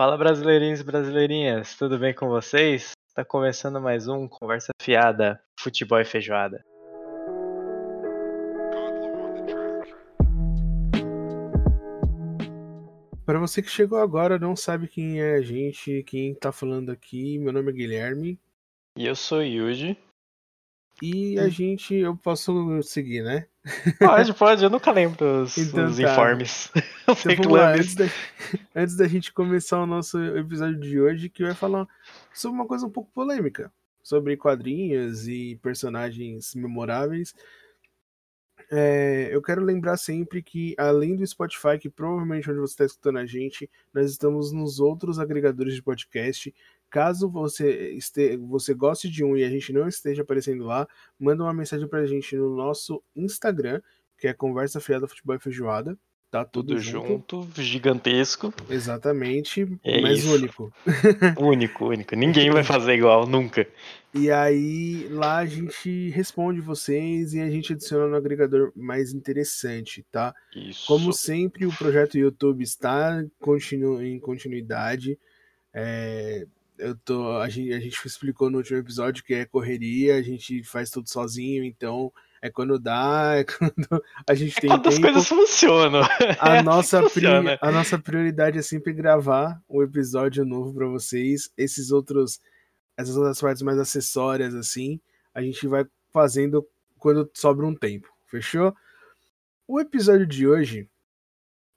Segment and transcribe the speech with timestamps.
[0.00, 2.92] Fala brasileirinhos e brasileirinhas, tudo bem com vocês?
[3.06, 6.64] Está começando mais um Conversa Fiada, Futebol e Feijoada.
[13.26, 17.38] Para você que chegou agora, não sabe quem é a gente, quem tá falando aqui,
[17.38, 18.40] meu nome é Guilherme.
[18.96, 19.98] E eu sou Yuji.
[21.02, 23.49] E a gente, eu posso seguir, né?
[23.98, 26.02] Pode, pode, eu nunca lembro os, então, os tá.
[26.02, 26.70] informes.
[27.28, 28.04] Então, lá, antes da,
[28.74, 31.86] antes da gente começar o nosso episódio de hoje, que vai falar
[32.32, 37.34] sobre uma coisa um pouco polêmica, sobre quadrinhos e personagens memoráveis.
[38.70, 43.18] É, eu quero lembrar sempre que, além do Spotify, que provavelmente onde você está escutando
[43.18, 46.54] a gente, nós estamos nos outros agregadores de podcast.
[46.90, 51.44] Caso você, este, você goste de um e a gente não esteja aparecendo lá, manda
[51.44, 53.80] uma mensagem para a gente no nosso Instagram,
[54.18, 55.96] que é Conversa Fiada Futebol e Feijoada.
[56.30, 57.42] Tá tudo, tudo junto.
[57.42, 57.62] junto.
[57.62, 58.54] gigantesco.
[58.68, 60.32] Exatamente, é mas isso.
[60.32, 60.72] único.
[61.40, 62.14] único, único.
[62.14, 63.66] Ninguém vai fazer igual, nunca.
[64.14, 70.06] E aí lá a gente responde vocês e a gente adiciona no agregador mais interessante,
[70.10, 70.32] tá?
[70.54, 70.86] Isso.
[70.86, 75.18] Como sempre, o projeto YouTube está continu em continuidade.
[75.74, 76.46] É,
[76.80, 80.64] eu tô, a gente, a gente explicou no último episódio que é correria, a gente
[80.64, 84.94] faz tudo sozinho, então é quando dá, é quando a gente é tem quando tempo.
[84.94, 86.02] as coisas funcionam.
[86.40, 87.58] A, é nossa assim funciona.
[87.60, 91.50] a nossa prioridade é sempre gravar um episódio novo para vocês.
[91.56, 92.40] Esses outros,
[92.96, 95.00] essas outras partes mais acessórias, assim,
[95.34, 96.66] a gente vai fazendo
[96.98, 98.08] quando sobra um tempo.
[98.26, 98.74] Fechou?
[99.68, 100.89] O episódio de hoje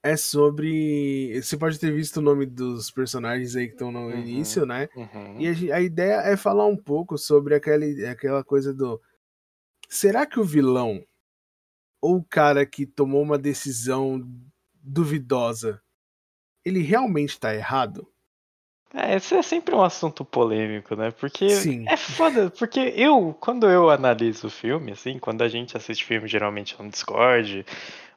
[0.03, 1.41] é sobre.
[1.41, 4.89] Você pode ter visto o nome dos personagens aí que estão no uhum, início, né?
[4.95, 5.39] Uhum.
[5.39, 9.01] E a, a, ideia é falar um pouco sobre aquele, aquela coisa do
[9.87, 11.05] Será que o vilão
[12.01, 14.21] ou o cara que tomou uma decisão
[14.73, 15.81] duvidosa,
[16.65, 18.05] ele realmente tá errado?
[18.93, 21.11] É, esse é sempre um assunto polêmico, né?
[21.11, 21.85] Porque Sim.
[21.87, 26.27] é foda, porque eu, quando eu analiso o filme, assim, quando a gente assiste filme
[26.27, 27.65] geralmente no Discord,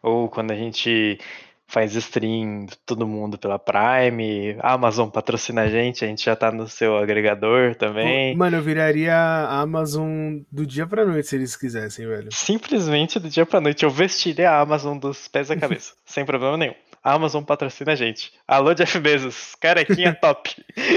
[0.02, 1.18] ou quando a gente
[1.66, 6.50] faz stream todo mundo pela Prime, a Amazon patrocina a gente, a gente já tá
[6.52, 8.36] no seu agregador também.
[8.36, 12.28] Mano, eu viraria a Amazon do dia pra noite se eles quisessem, velho.
[12.32, 16.56] Simplesmente do dia pra noite eu vestiria a Amazon dos pés à cabeça, sem problema
[16.56, 16.74] nenhum.
[17.02, 18.32] A Amazon patrocina a gente.
[18.48, 20.50] Alô, Jeff Bezos, carequinha top.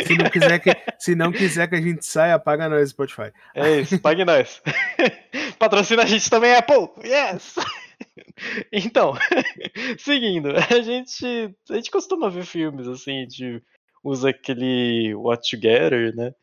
[0.08, 3.32] se, não quiser que, se não quiser que a gente saia, paga nós, Spotify.
[3.54, 4.60] É isso, pague nós.
[5.60, 6.90] patrocina a gente também, Apple.
[7.04, 7.54] Yes!
[8.72, 9.14] Então,
[10.00, 11.26] seguindo, a gente,
[11.70, 13.64] a gente costuma ver filmes assim, gente
[14.04, 16.34] usa aquele What Together, né?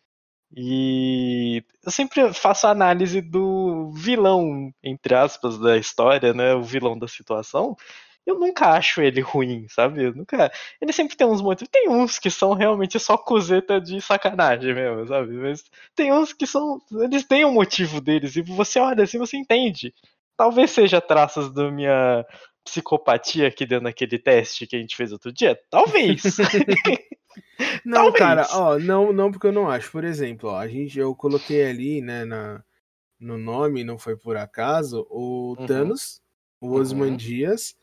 [0.57, 6.55] E eu sempre faço a análise do vilão, entre aspas, da história, né?
[6.55, 7.77] O vilão da situação.
[8.25, 10.05] Eu nunca acho ele ruim, sabe?
[10.05, 10.51] Eu nunca.
[10.81, 11.71] Ele sempre tem uns motivos.
[11.71, 15.33] Tem uns que são realmente só cozeta de sacanagem mesmo, sabe?
[15.35, 16.81] Mas tem uns que são.
[17.03, 18.35] Eles têm um motivo deles.
[18.37, 19.95] E você olha assim, você entende.
[20.37, 22.25] Talvez seja traços da minha
[22.65, 25.59] psicopatia aqui dentro daquele teste que a gente fez outro dia.
[25.71, 26.23] Talvez.
[27.85, 28.19] não, Talvez.
[28.19, 29.91] cara, ó, não, não, porque eu não acho.
[29.91, 32.63] Por exemplo, ó, a gente, eu coloquei ali, né, na,
[33.19, 35.67] no nome, não foi por acaso, o uhum.
[35.67, 36.21] Thanos,
[36.61, 37.17] o Osman uhum.
[37.17, 37.77] Dias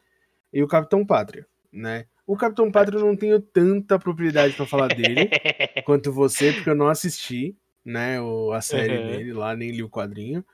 [0.51, 2.05] e o Capitão Pátria, né?
[2.25, 5.29] O Capitão Pátria eu não tenho tanta propriedade para falar dele
[5.85, 9.07] quanto você, porque eu não assisti, né, o, a série uhum.
[9.07, 10.45] dele lá, nem li o quadrinho.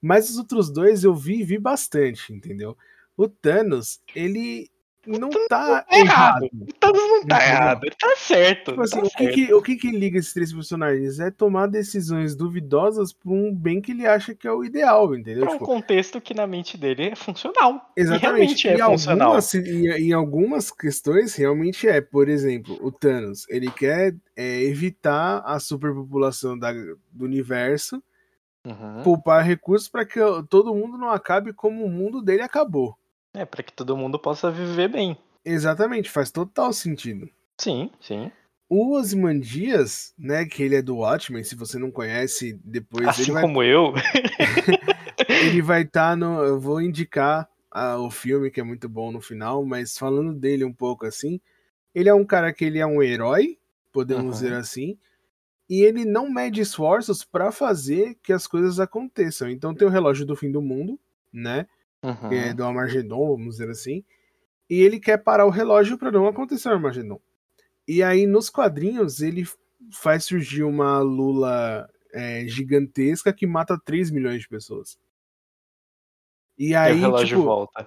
[0.00, 2.76] Mas os outros dois eu vi vi bastante, entendeu?
[3.16, 4.68] O Thanos, ele
[5.06, 6.48] não tá, tá errado.
[6.52, 8.70] O Thanos não tá errado, ele tá certo.
[8.72, 11.20] Tipo assim, tá o, que, que, o que, que liga esses três personagens?
[11.20, 15.44] É tomar decisões duvidosas por um bem que ele acha que é o ideal, entendeu?
[15.44, 17.92] Pra um tipo, contexto que na mente dele é funcional.
[17.96, 18.22] Exatamente.
[18.22, 19.28] E realmente é em funcional.
[19.28, 22.00] Algumas, em, em, algumas questões, realmente é.
[22.00, 28.02] Por exemplo, o Thanos, ele quer é, evitar a superpopulação da, do universo
[28.66, 29.02] Uhum.
[29.04, 30.18] Poupar recursos para que
[30.50, 32.98] todo mundo não acabe como o mundo dele acabou.
[33.32, 35.16] É, para que todo mundo possa viver bem.
[35.44, 37.30] Exatamente, faz total sentido.
[37.56, 38.32] Sim, sim.
[38.68, 43.32] O Osmandias, né, que ele é do Watchmen, se você não conhece, depois assim ele
[43.32, 43.42] vai...
[43.42, 43.94] como eu.
[45.28, 49.12] ele vai estar tá no, eu vou indicar a, o filme que é muito bom
[49.12, 51.40] no final, mas falando dele um pouco assim,
[51.94, 53.56] ele é um cara que ele é um herói,
[53.92, 54.30] podemos uhum.
[54.30, 54.98] dizer assim,
[55.68, 59.50] e ele não mede esforços para fazer que as coisas aconteçam.
[59.50, 60.98] Então tem o relógio do fim do mundo,
[61.32, 61.66] né?
[62.02, 62.28] Uhum.
[62.28, 64.04] Que é do Armagedon, vamos dizer assim.
[64.70, 67.20] E ele quer parar o relógio para não acontecer o Armagedon.
[67.86, 69.44] E aí nos quadrinhos ele
[69.92, 74.98] faz surgir uma Lula é, gigantesca que mata 3 milhões de pessoas.
[76.58, 77.86] E aí, e o relógio tipo, volta.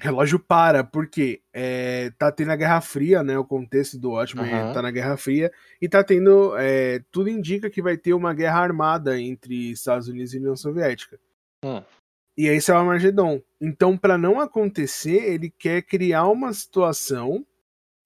[0.00, 3.36] Relógio para, porque é, tá tendo a Guerra Fria, né?
[3.38, 4.72] O contexto do Watchmen Aham.
[4.72, 5.50] tá na Guerra Fria,
[5.82, 6.56] e tá tendo.
[6.56, 11.18] é, tudo indica que vai ter uma guerra armada entre Estados Unidos e União Soviética.
[11.64, 11.82] Hum.
[12.36, 13.42] E esse é o Armagedon.
[13.60, 17.44] Então, para não acontecer, ele quer criar uma situação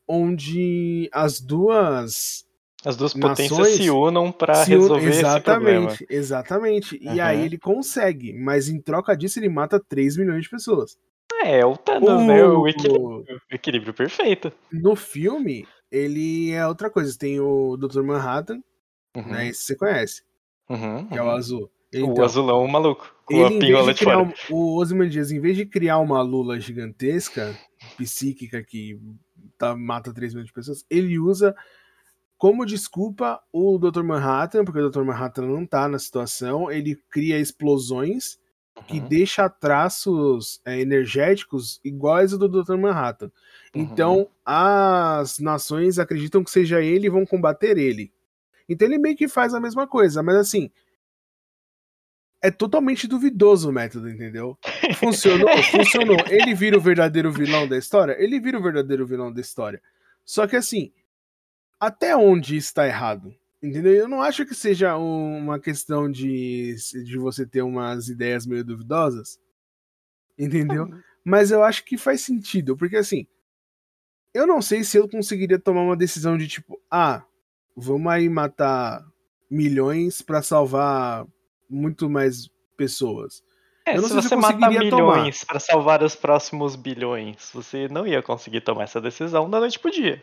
[0.08, 2.46] onde as duas
[2.84, 4.34] As duas potências se unam un-
[4.66, 5.90] resolver esse problema.
[5.92, 6.98] exatamente, exatamente.
[7.02, 7.24] E Aham.
[7.28, 10.96] aí ele consegue, mas em troca disso ele mata 3 milhões de pessoas.
[11.44, 12.44] É, o Thanos, né?
[12.44, 14.52] O O- equilíbrio, o equilíbrio perfeito.
[14.72, 17.16] No filme, ele é outra coisa.
[17.18, 18.02] Tem o Dr.
[18.02, 18.62] Manhattan,
[19.16, 19.48] Uhum, né?
[19.48, 20.22] Esse você conhece,
[20.70, 21.30] uhum, que é o uhum.
[21.32, 21.64] azul.
[21.94, 24.34] O Então, azulão maluco, com ele, a em vez pingola de de criar fora.
[24.50, 27.54] um- o Ozymandias, em vez de criar uma lula gigantesca,
[27.98, 28.98] psíquica, que
[29.58, 31.54] tá, mata 3 milhões de pessoas, ele usa
[32.38, 34.02] como desculpa o Dr.
[34.02, 35.02] Manhattan, porque o Dr.
[35.04, 38.38] Manhattan não tá na situação, ele cria explosões
[38.82, 42.76] que Uhum, deixa traços é, energéticos iguais ao do Dr.
[42.76, 43.26] Manhattan.
[43.74, 43.82] uhum.
[43.82, 48.12] Então, as nações acreditam que seja ele e vão combater ele.
[48.68, 50.70] Então ele meio que faz a mesma coisa, mas assim.
[52.44, 54.58] É totalmente duvidoso o método, entendeu?
[54.98, 56.16] Funcionou, funcionou.
[56.28, 58.16] Ele vira o verdadeiro vilão da história?
[58.18, 59.80] Ele vira o verdadeiro vilão da história.
[60.24, 60.92] Só que assim,
[61.78, 63.32] até onde está errado?
[63.62, 63.92] Entendeu?
[63.94, 66.74] Eu não acho que seja um- uma questão de,
[67.04, 69.38] de você ter umas ideias meio duvidosas.
[70.38, 70.88] Entendeu?
[71.24, 73.26] Mas eu acho que faz sentido, porque assim,
[74.34, 77.22] eu não sei se eu conseguiria tomar uma decisão de tipo, ah,
[77.76, 79.04] vamos aí matar
[79.48, 81.24] milhões pra salvar
[81.70, 83.42] muito mais pessoas.
[83.86, 88.22] É, se se você eu matar milhões pra salvar os próximos bilhões, você não ia
[88.22, 90.22] conseguir tomar essa decisão da noite pro dia.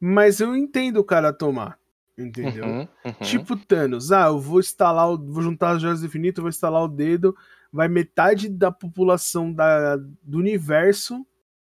[0.00, 1.78] Mas eu entendo o cara tomar,
[2.16, 2.64] entendeu?
[2.64, 3.12] Uhum, uhum.
[3.22, 6.82] Tipo Thanos, ah, eu vou instalar, o, vou juntar as joias do infinito, vou instalar
[6.82, 7.36] o dedo,
[7.72, 11.26] vai metade da população da, do universo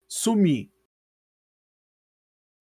[0.06, 0.70] sumir.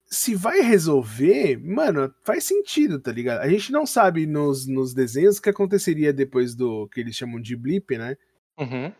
[0.07, 3.41] Se vai resolver, mano, faz sentido, tá ligado?
[3.41, 7.41] A gente não sabe nos, nos desenhos o que aconteceria depois do que eles chamam
[7.41, 8.15] de blip, né?
[8.57, 8.93] Uhum.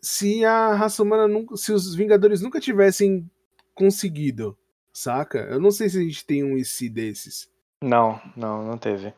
[0.00, 1.56] Se a raça humana nunca.
[1.56, 3.30] Se os Vingadores nunca tivessem
[3.74, 4.58] conseguido,
[4.92, 5.40] saca?
[5.50, 7.48] Eu não sei se a gente tem um IC desses.
[7.84, 9.12] Não, não, não teve.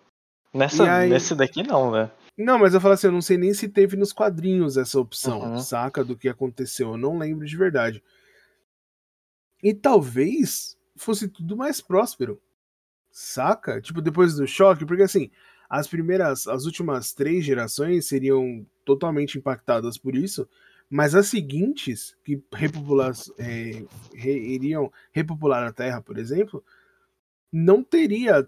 [0.52, 2.10] Nessa, aí- Nesse daqui não, né?
[2.36, 5.40] Não, mas eu falo assim, eu não sei nem se teve nos quadrinhos essa opção,
[5.40, 5.58] Uhum.
[5.58, 6.04] saca?
[6.04, 6.90] Do que aconteceu.
[6.92, 8.02] Eu não lembro de verdade.
[9.62, 12.40] E talvez fosse tudo mais próspero,
[13.10, 13.80] saca?
[13.80, 15.30] Tipo, depois do choque, porque assim,
[15.68, 20.48] as primeiras, as últimas três gerações seriam totalmente impactadas por isso,
[20.90, 23.82] mas as seguintes, que repopular, é,
[24.14, 26.62] re- iriam repopular a Terra, por exemplo,
[27.52, 28.46] não teria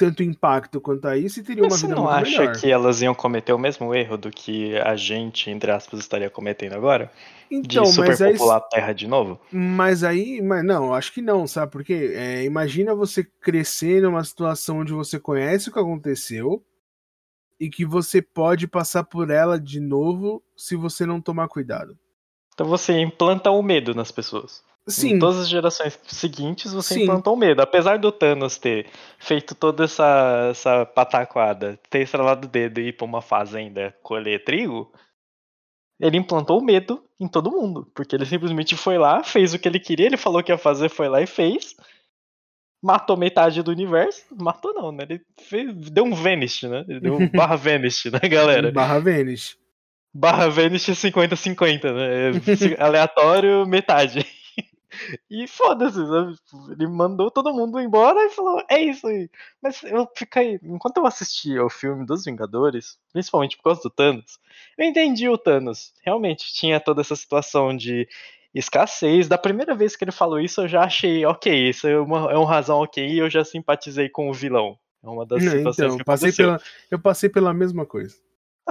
[0.00, 2.56] tanto impacto quanto a isso e teria Mas uma você vida não muito acha melhor.
[2.56, 6.72] que elas iam cometer o mesmo erro do que a gente, entre aspas, estaria cometendo
[6.72, 7.12] agora?
[7.50, 9.38] Então, de mas aí, superpopular a Terra de novo?
[9.52, 12.12] mas aí, mas não, acho que não, sabe por quê?
[12.14, 16.64] É, imagina você crescer numa situação onde você conhece o que aconteceu
[17.58, 21.94] e que você pode passar por ela de novo se você não tomar cuidado.
[22.54, 24.62] Então você implanta o medo nas pessoas.
[24.88, 27.02] Sim, Em todas as gerações seguintes, você Sim.
[27.02, 27.60] implantou medo.
[27.62, 28.88] Apesar do Thanos ter
[29.18, 34.42] feito toda essa, essa pataquada, ter estralado o dedo e ir pra uma fazenda colher
[34.42, 34.92] trigo,
[36.00, 37.90] ele implantou o medo em todo mundo.
[37.94, 40.88] Porque ele simplesmente foi lá, fez o que ele queria, ele falou que ia fazer,
[40.88, 41.76] foi lá e fez.
[42.82, 44.24] Matou metade do universo.
[44.40, 45.04] Matou não, né?
[45.08, 46.84] Ele fez- deu um vanish, né?
[46.88, 48.72] Ele deu um barra vanish, né, galera?
[48.72, 49.56] barra Vênus.
[50.12, 52.32] Barra Vanish 50-50, né?
[52.84, 54.26] Aleatório, metade.
[55.30, 56.34] E foda-se, sabe?
[56.34, 59.30] Tipo, Ele mandou todo mundo embora e falou, é isso aí.
[59.62, 60.58] Mas eu fiquei.
[60.62, 64.38] Enquanto eu assistia ao filme dos Vingadores, principalmente por causa do Thanos,
[64.76, 65.92] eu entendi o Thanos.
[66.04, 68.08] Realmente tinha toda essa situação de
[68.54, 69.28] escassez.
[69.28, 72.36] Da primeira vez que ele falou isso, eu já achei, ok, isso é uma, é
[72.36, 74.78] uma razão ok, e eu já simpatizei com o vilão.
[75.02, 76.46] É uma das Não, situações então, que passei aconteceu.
[76.46, 78.16] pela, eu passei pela mesma coisa.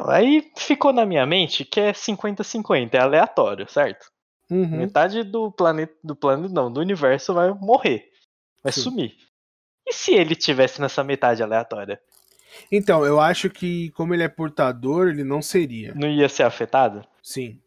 [0.08, 4.12] Aí ficou na minha mente que é 50-50, é aleatório, certo?
[4.50, 4.78] Uhum.
[4.78, 8.10] Metade do planeta, do planeta não, do universo vai morrer,
[8.64, 8.82] vai Sim.
[8.82, 9.16] sumir.
[9.88, 12.02] E se ele tivesse nessa metade aleatória,
[12.72, 15.94] Então, eu acho que como ele é portador, ele não seria.
[15.96, 17.06] não ia ser afetado?
[17.24, 17.60] Sim.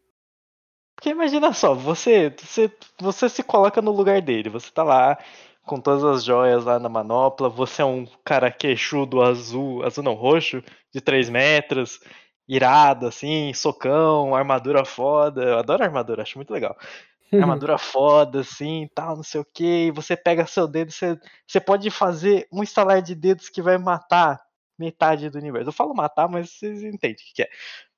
[0.95, 5.17] Porque imagina só, você, você, você se coloca no lugar dele, você tá lá
[5.65, 10.13] com todas as joias lá na manopla, você é um cara queixudo azul, azul não,
[10.13, 10.61] roxo,
[10.93, 11.99] de 3 metros,
[12.47, 16.77] irado assim, socão, armadura foda, eu adoro armadura, acho muito legal.
[17.33, 19.91] armadura foda, assim, tal, não sei o que.
[19.91, 24.41] Você pega seu dedo, você, você pode fazer um estalar de dedos que vai matar
[24.77, 25.69] metade do universo.
[25.69, 27.49] Eu falo matar, mas vocês entendem o que que é.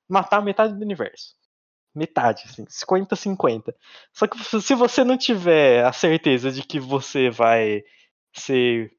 [0.08, 1.34] Matar metade do universo.
[1.94, 3.74] metade, assim, 50-50.
[4.12, 7.82] Só que se você não tiver a certeza de que você vai
[8.34, 8.92] ser.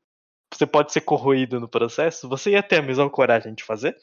[0.54, 3.98] Você pode ser corroído no processo, você ia ter a mesma coragem de fazer?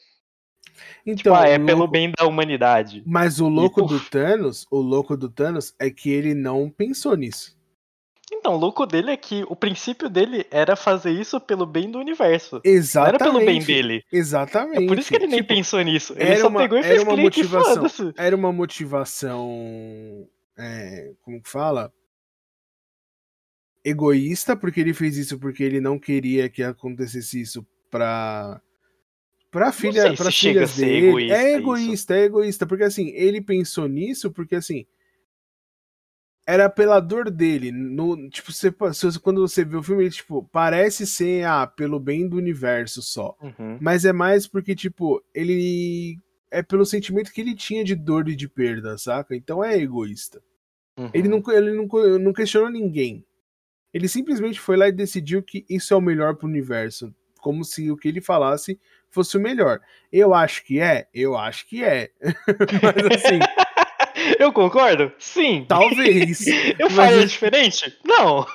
[1.05, 3.03] Então, tipo, ah, é o pelo louco- bem da humanidade.
[3.05, 7.15] Mas o louco por- do Thanos, o louco do Thanos é que ele não pensou
[7.15, 7.55] nisso.
[8.31, 11.99] Então, o louco dele é que o princípio dele era fazer isso pelo bem do
[11.99, 12.55] universo.
[12.55, 13.21] Não Exatamente.
[13.21, 14.03] era pelo bem dele.
[14.11, 14.83] Exatamente.
[14.83, 16.13] É por isso que ele nem Tipo, pensou nisso.
[16.17, 18.13] Ele só uma- pegou e era fez uma clique e motivação.
[18.17, 20.27] Era uma motivação.
[20.57, 21.91] é, como que fala?
[23.83, 28.59] Egoísta, porque ele fez isso porque ele não queria que acontecesse isso pra.
[29.55, 31.07] Pra filha, sei se para chega a filhas ser dele.
[31.07, 31.57] egoísta é isso.
[31.57, 34.85] egoísta, é egoísta, porque assim, ele pensou nisso porque assim,
[36.45, 37.71] era pela dor dele.
[37.71, 38.69] No, tipo, você,
[39.23, 43.33] quando você vê o filme, ele, tipo, parece ser ah, pelo bem do universo só.
[43.41, 43.77] Uhum.
[43.79, 46.19] Mas é mais porque, tipo, ele.
[46.51, 49.37] É pelo sentimento que ele tinha de dor e de perda, saca?
[49.37, 50.41] Então é egoísta.
[50.99, 51.11] Uhum.
[51.13, 53.25] Ele, não, ele não, não questionou ninguém.
[53.93, 57.15] Ele simplesmente foi lá e decidiu que isso é o melhor pro universo.
[57.39, 58.77] Como se o que ele falasse
[59.15, 59.79] fosse o melhor.
[60.11, 61.07] Eu acho que é?
[61.13, 62.11] Eu acho que é.
[62.83, 63.39] Mas assim,
[64.39, 65.11] Eu concordo?
[65.19, 65.65] Sim.
[65.67, 66.45] talvez.
[66.79, 67.97] Eu Mas faria é- diferente?
[68.05, 68.45] Não.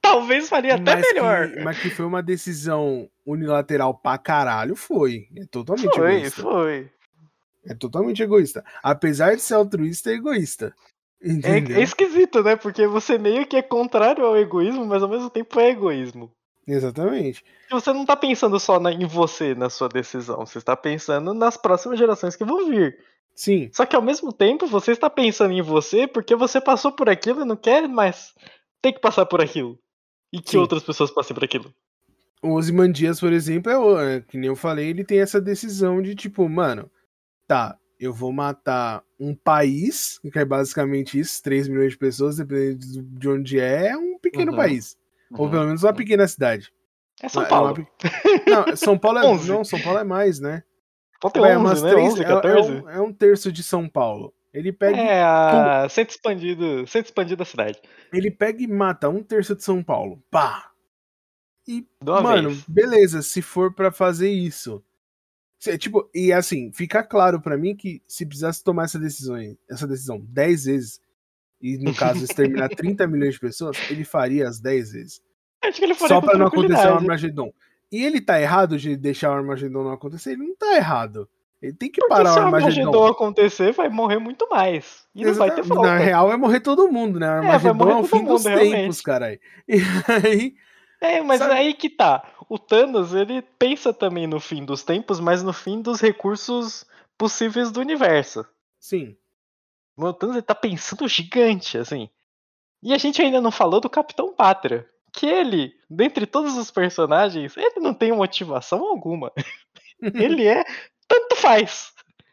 [0.00, 1.50] Talvez faria até mas melhor.
[1.50, 5.28] Que, mas que foi uma decisão unilateral pra caralho, foi.
[5.34, 6.42] É totalmente Foi, egoísta.
[6.42, 6.90] foi.
[7.66, 8.62] É totalmente egoísta.
[8.82, 10.74] Apesar de ser altruísta, é egoísta.
[11.22, 12.54] É, é esquisito, né?
[12.54, 16.30] Porque você meio que é contrário ao egoísmo, mas ao mesmo tempo é egoísmo.
[16.66, 17.44] Exatamente.
[17.70, 20.44] Você não tá pensando só na- em você, na sua decisão.
[20.46, 22.96] Você está pensando nas próximas gerações que vão vir.
[23.34, 27.08] Sim, Só que ao mesmo tempo, você está pensando em você porque você passou por
[27.08, 28.32] aquilo e não quer mais
[28.80, 29.76] ter que passar por aquilo.
[30.32, 30.58] E que Sim.
[30.58, 31.72] outras pessoas passem por aquilo.
[32.42, 36.02] o Ozymandias, por exemplo, é, o- é que nem eu falei, ele tem essa decisão
[36.02, 36.90] de tipo, mano,
[37.48, 43.02] tá, eu vou matar um país, que é basicamente isso, 3 milhões de pessoas, dependendo
[43.18, 44.58] de onde é, é um pequeno Uhum.
[44.58, 44.94] país.
[45.36, 45.50] Ou Uhum.
[45.50, 46.72] pela menos uma pequena cidade.
[47.22, 47.74] É São É uma Paulo.
[47.74, 47.86] pe-
[48.50, 49.24] Não, São Paulo é.
[49.26, 49.48] 11.
[49.48, 50.62] Não, São Paulo é mais, né?
[51.32, 51.90] Tem Vai, 11, umas né?
[51.90, 52.68] três- 11, é- 14?
[52.68, 54.34] É, um, é um terço de São Paulo.
[54.52, 57.80] Ele pega, É, a centro expandido, centro expandido da cidade.
[58.12, 60.22] ele pega e mata um terço de São Paulo.
[60.30, 60.70] Pá!
[61.66, 62.64] E uma Mano, vez.
[62.68, 64.84] beleza, se for pra fazer isso.
[65.58, 69.34] Se- tipo, e assim, fica claro pra mim que se precisasse tomar essa decisão,
[69.68, 71.00] essa decisão 10 vezes,
[71.60, 72.22] e no caso
[72.62, 75.22] exterminar 30 milhões de pessoas, ele faria as 10 vezes.
[75.68, 76.94] Acho que ele faria Só pra não acontecer o.
[76.94, 77.52] Armagedon.
[77.92, 80.32] E ele tá errado de deixar o Armagedon não acontecer?
[80.32, 81.28] Ele não tá errado.
[81.62, 83.06] Ele tem que Porque parar se o o Armagedon Armagedon.
[83.06, 85.06] acontecer, vai morrer muito mais.
[85.14, 85.86] E não vai ter volta.
[85.88, 87.26] Na real, vai morrer todo mundo, né?
[87.26, 88.70] vai Armagedon morrer é, o fim mundo, dos realmente.
[88.72, 89.40] tempos, caralho.
[89.68, 89.80] E
[90.26, 90.54] aí,
[91.00, 92.22] É, mas Sabe- aí que tá.
[92.48, 96.84] O Thanos, ele pensa também no fim dos tempos, mas no fim dos recursos
[97.16, 98.44] possíveis do universo.
[98.78, 99.16] sim.
[99.96, 102.10] O Thanos ele tá pensando gigante, assim.
[102.82, 104.84] E a gente ainda não falou do Capitão Pátria.
[105.14, 109.32] Que ele, dentre todos os personagens, ele não tem motivação alguma.
[110.02, 110.64] ele é
[111.08, 111.92] tanto faz.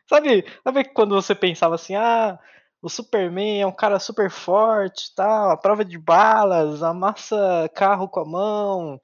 [0.09, 2.37] Sabe, sabe quando você pensava assim, ah,
[2.81, 8.19] o Superman é um cara super forte, tal, a prova de balas, amassa carro com
[8.21, 9.01] a mão,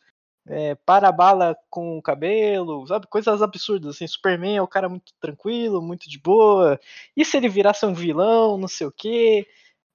[0.47, 4.07] é, para a bala com o cabelo, sabe, coisas absurdas assim.
[4.07, 6.79] Superman é um cara muito tranquilo, muito de boa.
[7.15, 9.45] E se ele virasse um vilão, não sei o quê?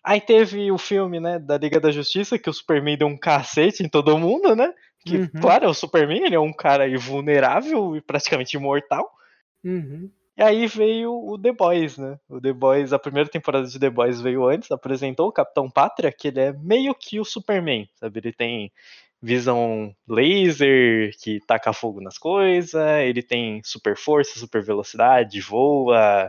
[0.04, 3.82] Aí teve o filme, né, da Liga da Justiça, que o Superman deu um cacete
[3.82, 4.72] em todo mundo, né?
[5.04, 5.30] Que, Uhum.
[5.40, 9.08] claro, é o Superman, ele é um cara invulnerável e praticamente imortal.
[9.64, 10.10] Uhum.
[10.36, 12.18] E aí veio o The Boys, né?
[12.28, 16.10] O The Boys, a primeira temporada de The Boys veio antes, apresentou o Capitão Pátria,
[16.10, 18.18] que ele é meio que o Superman, sabe?
[18.18, 18.72] Ele tem
[19.20, 26.28] visão laser, que taca fogo nas coisas, ele tem super força, super velocidade, voa,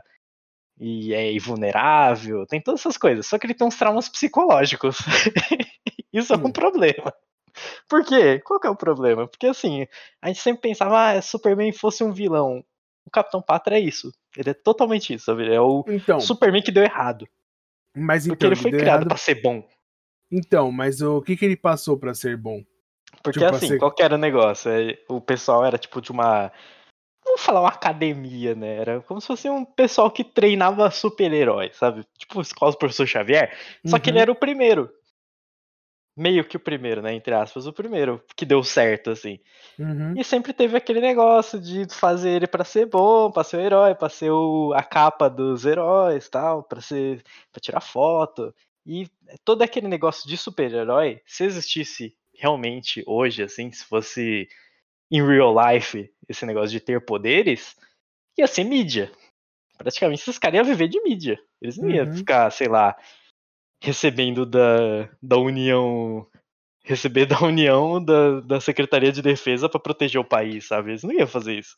[0.80, 3.26] e é invulnerável, tem todas essas coisas.
[3.28, 4.98] Só que ele tem uns traumas psicológicos.
[6.12, 6.52] Isso é um Hum.
[6.52, 7.14] problema.
[7.88, 8.40] Por quê?
[8.40, 9.28] Qual que é o problema?
[9.28, 9.88] Porque assim,
[10.22, 12.64] a gente sempre pensava, ah, Superman fosse um vilão.
[13.06, 14.12] O Capitão Pátria é isso.
[14.36, 15.44] Ele é totalmente isso, sabe?
[15.44, 17.28] Ele é o Então, Superman que deu errado.
[17.96, 19.68] mas Porque então, ele foi deu criado errado- pra ser bom.
[20.32, 22.64] Então, mas o que que ele passou pra ser bom?
[23.22, 24.72] Porque Tipo, assim, assim- qual que era o negócio?
[24.72, 26.52] É, O pessoal era tipo de uma.
[27.26, 28.76] Vamos falar uma academia, né?
[28.76, 32.06] Era como se fosse um pessoal que treinava super-heróis, sabe?
[32.18, 33.56] Tipo escola do professor Xavier.
[33.86, 34.22] Só que ele Uhum.
[34.24, 34.90] era o primeiro.
[36.16, 37.12] Meio que o primeiro, né?
[37.14, 39.40] Entre aspas, o primeiro que deu certo, assim.
[39.80, 40.14] Uhum.
[40.16, 43.96] E sempre teve aquele negócio de fazer ele pra ser bom, pra ser o herói,
[43.96, 48.54] pra ser o, a capa dos heróis, tal, para ser para tirar foto.
[48.86, 49.08] E
[49.44, 54.48] todo aquele negócio de super-herói, se existisse realmente hoje assim, se fosse
[55.14, 57.76] em real life esse negócio de ter poderes,
[58.38, 59.12] ia ser mídia.
[59.78, 61.40] praticamente esses caras iam viver de mídia.
[61.62, 62.14] Eles não iam Uhum.
[62.14, 62.98] ficar, sei lá,
[63.82, 66.26] recebendo da, da União.
[66.86, 70.92] Receber da União da, da Secretaria de Defesa pra proteger o país, sabe?
[70.92, 71.76] Eles não iam fazer isso.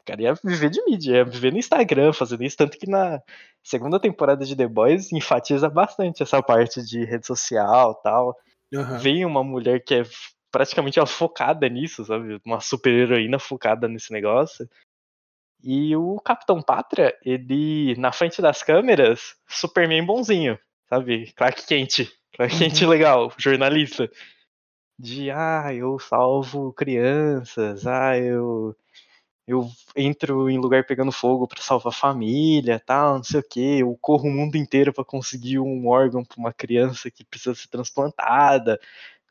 [0.00, 3.20] O cara ia viver de mídia, ia viver no Instagram fazendo isso, tanto que na
[3.64, 8.36] segunda temporada de The Boys enfatiza bastante essa parte de rede social tal.
[8.74, 8.98] Aham.
[8.98, 10.02] Vem uma mulher que é
[10.54, 12.40] praticamente ela focada nisso, sabe?
[12.44, 14.68] Uma super heroína focada nesse negócio.
[15.62, 20.58] E o Capitão Pátria, ele, na frente das câmeras, Superman bonzinho,
[20.88, 21.32] sabe?
[21.32, 22.06] Clark Kent.
[22.36, 22.88] Clark Kent Uhum.
[22.88, 24.10] legal, jornalista.
[24.98, 28.76] De, ah, eu salvo crianças, ah, eu,
[29.46, 33.78] eu entro em lugar pegando fogo pra salvar a família, tal, não sei o que.
[33.80, 37.68] Eu corro o mundo inteiro pra conseguir um órgão pra uma criança que precisa ser
[37.68, 38.78] transplantada.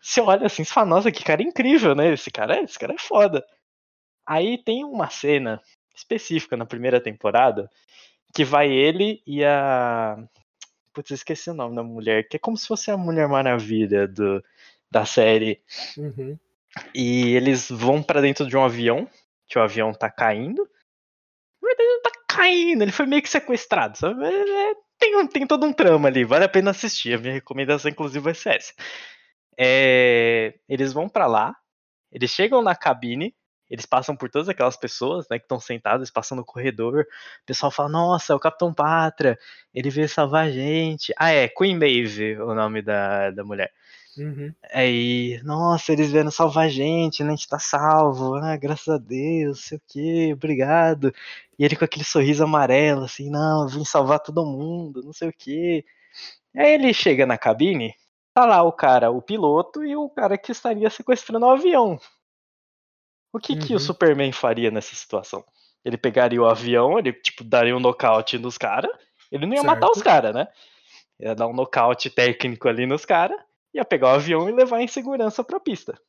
[0.04, 2.12] Você olha assim, você fala, nossa, que cara incrível, né?
[2.12, 3.46] Esse cara, esse cara é foda.
[4.28, 5.62] Aí tem uma cena
[5.96, 7.70] específica na primeira temporada
[8.36, 10.18] que vai ele e a.
[10.94, 14.44] Putz, esqueci o nome da mulher, que é como se fosse a Mulher Maravilha do,
[14.92, 15.62] da série.
[15.98, 16.38] Uhum.
[16.94, 19.08] E eles vão pra dentro de um avião,
[19.48, 20.68] que o avião tá caindo.
[21.62, 24.24] Na verdade, não tá caindo, ele foi meio que sequestrado, sabe?
[24.26, 27.14] É- é- tem, um- tem todo um trama ali, vale a pena assistir.
[27.16, 28.74] A minha recomendação, inclusive, vai ser essa.
[29.58, 31.56] É, eles vão pra lá,
[32.12, 33.36] eles chegam na cabine,
[33.70, 37.02] eles passam por todas aquelas pessoas né, que estão sentadas, passam no corredor.
[37.02, 39.38] O pessoal fala: Nossa, é o Capitão Pátria,
[39.74, 41.14] ele veio salvar a gente.
[41.18, 43.72] Ah, é, Queen Maeve, o nome da, da mulher.
[44.18, 44.54] Uhum.
[44.72, 47.30] Aí, nossa, eles vieram salvar a gente, né?
[47.30, 51.14] A gente tá salvo, ah, graças a Deus, sei o que, obrigado.
[51.58, 55.34] E ele com aquele sorriso amarelo, assim, não, vim salvar todo mundo, não sei o
[55.34, 55.84] que.
[56.56, 57.96] Aí ele chega na cabine,
[58.34, 62.00] tá lá o cara, o piloto e o cara que estaria sequestrando o avião.
[63.32, 63.80] O que, que o Uhum.
[63.80, 65.44] Superman faria nessa situação?
[65.84, 68.92] Ele pegaria o avião, ele, tipo, daria um nocaute nos caras,
[69.32, 69.98] ele não ia matar Certo.
[69.98, 70.48] os caras, né?
[71.20, 73.40] Ia dar um nocaute técnico ali nos caras,
[73.74, 76.00] ia pegar o avião e levar em segurança pra pista.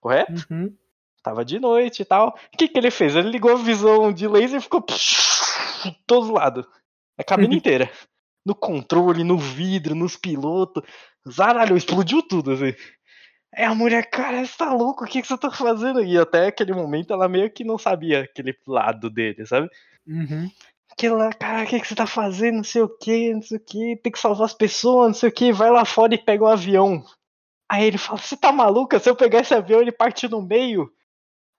[0.00, 0.46] Correto?
[0.50, 0.76] Uhum.
[1.22, 2.36] Tava de noite e tal.
[2.52, 3.16] O que, que ele fez?
[3.16, 4.84] Ele ligou a visão de laser e ficou
[5.86, 6.66] em todos os lados.
[7.16, 7.90] A cabine inteira.
[8.44, 10.82] No controle, no vidro, nos pilotos.
[11.28, 12.74] Zaralho, explodiu tudo, assim.
[13.54, 15.04] Aí a mulher, cara, você tá louco?
[15.04, 16.02] O que, que você tá fazendo?
[16.02, 19.70] E até aquele momento ela meio que não sabia aquele lado dele, sabe?
[20.06, 20.50] Uhum.
[20.90, 22.56] Aquela, cara, o que, que você tá fazendo?
[22.56, 25.28] Não sei o que, não sei o que, tem que salvar as pessoas, não sei
[25.28, 27.04] o que, vai lá fora e pega o avião.
[27.68, 28.98] Aí ele fala, você tá maluca?
[28.98, 30.92] Se eu pegar esse avião, ele parte no meio.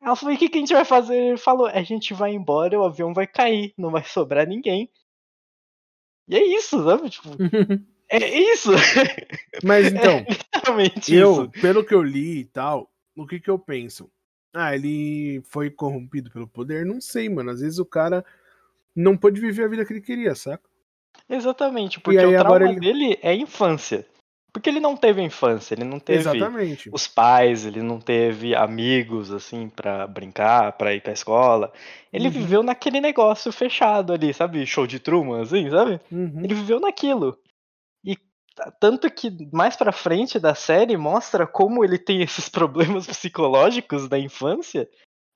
[0.02, 1.16] Ela falou, e o que, que a gente vai fazer?
[1.16, 4.90] Ele falou, a gente vai embora, o avião vai cair, não vai sobrar ninguém.
[6.28, 7.10] E é isso, sabe?
[7.10, 7.30] Tipo,
[8.10, 8.72] é isso.
[9.64, 11.50] Mas então, É eu, isso.
[11.62, 14.10] pelo que eu li e tal, o que que eu penso?
[14.54, 16.86] Ah, ele foi corrompido pelo poder?
[16.86, 17.52] Não sei, mano.
[17.52, 18.24] Às vezes o cara
[18.96, 20.64] não pôde viver a vida que ele queria, saca?
[21.30, 24.06] Exatamente, porque aí o agora trauma ele- dele é a infância.
[24.56, 26.90] Porque ele não teve infância, ele não teve Exatamente.
[26.90, 31.74] os pais, ele não teve amigos assim pra brincar, pra ir pra escola.
[32.12, 32.32] Ele Uhum.
[32.34, 34.66] viveu naquele negócio fechado ali, sabe?
[34.66, 36.00] Show de Truman, assim, sabe?
[36.10, 36.40] Uhum.
[36.42, 37.38] Ele viveu naquilo.
[38.02, 38.16] E
[38.80, 42.48] tanto que mais pra frente da série mostra como ele tem esses
[43.04, 44.88] problemas psicológicos da infância.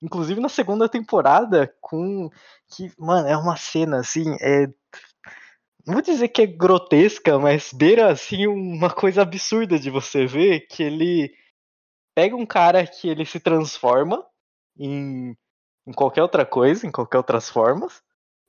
[0.01, 2.29] Inclusive na segunda temporada, com.
[2.73, 4.37] Que, mano, é uma cena assim.
[4.39, 4.67] É,
[5.89, 10.67] não vou dizer que é grotesca, mas beira assim uma coisa absurda de você ver
[10.67, 11.33] que ele
[12.15, 14.23] pega um cara que ele se transforma
[14.77, 15.35] em,
[15.87, 18.03] em qualquer outra coisa, em qualquer outras formas,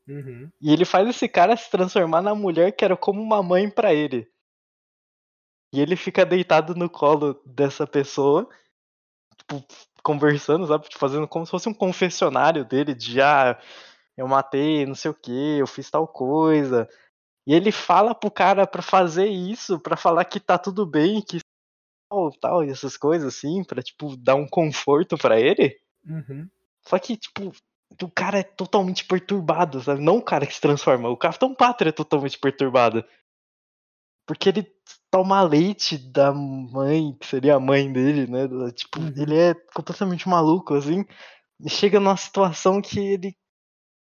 [0.07, 0.50] Uhum.
[0.61, 3.94] e ele faz esse cara se transformar na mulher que era como uma mãe pra
[3.94, 4.31] ele.
[5.72, 8.46] E ele fica deitado no colo dessa pessoa,
[9.38, 9.64] tipo,
[10.03, 10.88] conversando, sabe?
[10.88, 13.59] Tipo, Fazendo como se fosse um confessionário dele de ah,
[14.14, 16.87] eu matei, não sei o que, eu fiz tal coisa.
[17.46, 21.38] E ele fala pro cara pra fazer isso, pra falar que tá tudo bem, que
[22.11, 25.76] tal, tal, e essas coisas assim, pra, tipo, dar um conforto pra ele.
[26.07, 26.48] Uhum.
[26.87, 27.53] Só que, tipo,
[28.03, 30.00] o cara é totalmente perturbado, sabe?
[30.03, 33.05] Não o cara que se transforma, o Capitão Pátria é totalmente perturbado.
[34.26, 34.66] Porque ele
[35.11, 38.46] toma leite da mãe, que seria a mãe dele, né?
[38.72, 39.12] Tipo, Uhum.
[39.16, 41.05] ele é completamente maluco, assim.
[41.61, 43.37] E chega numa situação que ele.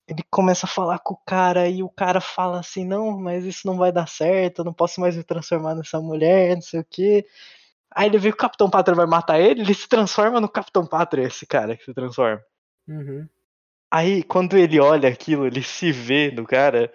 [0.09, 3.67] Ele começa a falar com o cara e o cara fala assim, não, mas isso
[3.67, 6.85] não vai dar certo, eu não posso mais me transformar nessa mulher, não sei o
[6.89, 7.27] quê.
[7.93, 10.83] Aí ele vê que o Capitão Pátria vai matar ele, ele se transforma no Capitão
[10.83, 12.41] Pátria, esse cara que se transforma.
[12.87, 13.27] Uhum.
[13.91, 16.91] Aí, quando ele olha aquilo, ele se vê no cara,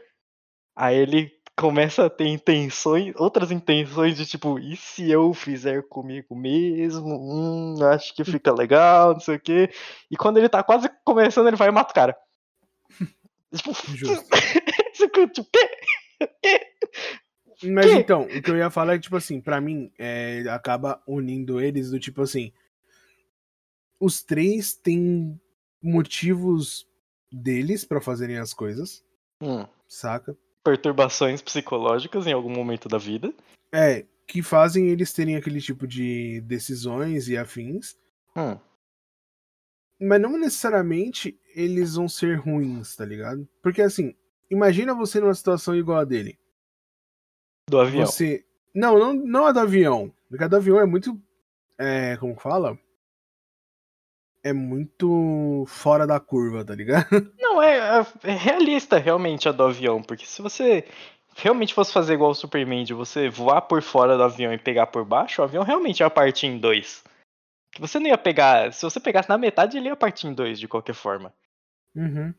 [0.76, 6.34] aí ele começa a ter intenções, outras intenções de tipo, e se eu fizer comigo
[6.34, 7.14] mesmo?
[7.14, 9.70] Hum, acho que fica legal, não sei o quê.
[10.10, 12.16] E quando ele tá quase começando, ele vai e mata o cara.
[13.94, 14.24] Justo.
[17.64, 17.98] Mas Que?
[17.98, 21.60] então, o que eu ia falar é que, tipo assim, pra mim, é, acaba unindo
[21.60, 22.52] eles do tipo assim.
[23.98, 25.40] Os três têm
[25.82, 26.86] motivos
[27.32, 29.02] deles pra fazerem as coisas,
[29.40, 30.36] Hum, saca?
[30.62, 33.32] perturbações psicológicas em algum momento da vida.
[33.72, 37.96] É, que fazem eles terem aquele tipo de decisões e afins,
[38.36, 38.58] Hum,
[40.04, 43.48] mas não necessariamente eles vão ser ruins, tá ligado?
[43.62, 44.14] Porque assim,
[44.50, 46.38] imagina você numa situação igual a dele.
[47.68, 48.06] do avião.
[48.06, 48.44] Você.
[48.74, 50.12] Não, não, não a do avião.
[50.28, 51.20] Porque a do avião é muito.
[51.78, 52.78] É, como fala?
[54.42, 57.06] É muito fora da curva, tá ligado?
[57.40, 60.84] Não, é, é- é realista realmente a do avião, porque se você
[61.34, 64.88] realmente fosse fazer igual o Superman, de você voar por fora do avião e pegar
[64.88, 67.02] por baixo, o avião realmente ia partir em dois.
[67.74, 68.72] Que você não ia pegar.
[68.72, 71.34] Se você pegasse na metade, ele ia partir em dois de qualquer forma.
[71.94, 72.32] Uhum.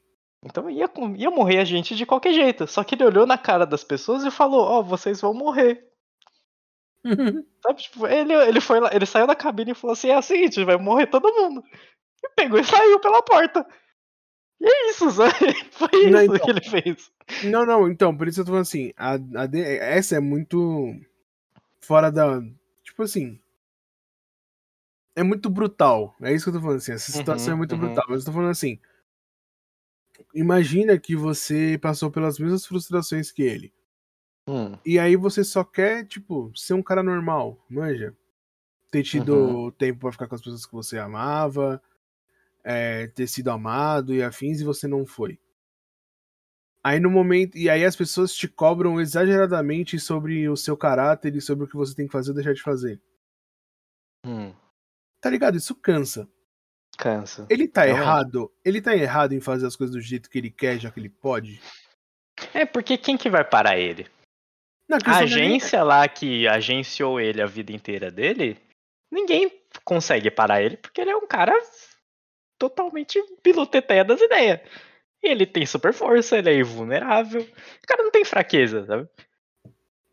[0.44, 2.68] Então ia, ia morrer a gente de qualquer jeito.
[2.68, 5.84] Só que ele olhou na cara das pessoas e falou: Ó, vocês vão morrer.
[7.62, 7.82] Sabe?
[7.82, 10.64] Tipo, ele, ele foi lá, ele saiu da cabine e falou assim: é o seguinte,
[10.64, 11.64] vai morrer todo mundo.
[12.24, 13.66] E pegou e saiu pela porta.
[14.60, 15.54] E é isso, sabe?
[15.72, 16.40] Foi isso Não, então.
[16.40, 17.12] que ele fez.
[17.44, 18.94] não, não, então, por isso eu tô falando assim.
[18.96, 20.94] A, a essa é muito
[21.82, 22.42] fora da.
[22.84, 23.40] Tipo assim.
[25.16, 26.16] É muito brutal.
[26.22, 26.92] É isso que eu tô falando assim.
[26.94, 27.78] Essa situação Uhum, é muito uhum.
[27.78, 28.04] brutal.
[28.10, 28.80] Mas eu tô falando assim.
[30.36, 33.74] Imagina que você passou pelas mesmas frustrações que ele.
[34.48, 38.16] Hum, E aí você só quer, tipo, ser um cara normal, manja?
[38.92, 39.76] Ter tido Uhum.
[39.78, 41.82] tempo pra ficar com as pessoas que você amava,
[42.64, 45.40] é, ter sido amado e afins, e você não foi.
[46.82, 47.58] Aí no momento.
[47.58, 51.76] E aí as pessoas te cobram exageradamente sobre o seu caráter e sobre o que
[51.76, 53.02] você tem que fazer ou deixar de fazer.
[54.24, 54.54] hum,
[55.26, 55.58] Tá ligado?
[55.58, 56.30] Isso cansa.
[57.00, 57.48] cansa.
[57.50, 58.04] Ele tá Realmente.
[58.04, 58.52] errado.
[58.64, 61.10] Ele tá errado em fazer as coisas do jeito que ele quer, já que ele
[61.10, 61.60] pode.
[62.54, 64.06] É porque quem que vai parar ele?
[64.88, 68.56] Não, A é nem- agência lá que agenciou ele a vida inteira dele,
[69.12, 69.52] ninguém
[69.84, 71.60] consegue parar ele porque ele é um cara
[72.60, 74.60] totalmente piloteteia das ideias.
[75.24, 77.42] Ele tem super força, ele é invulnerável.
[77.42, 79.10] O cara não tem fraqueza, sabe?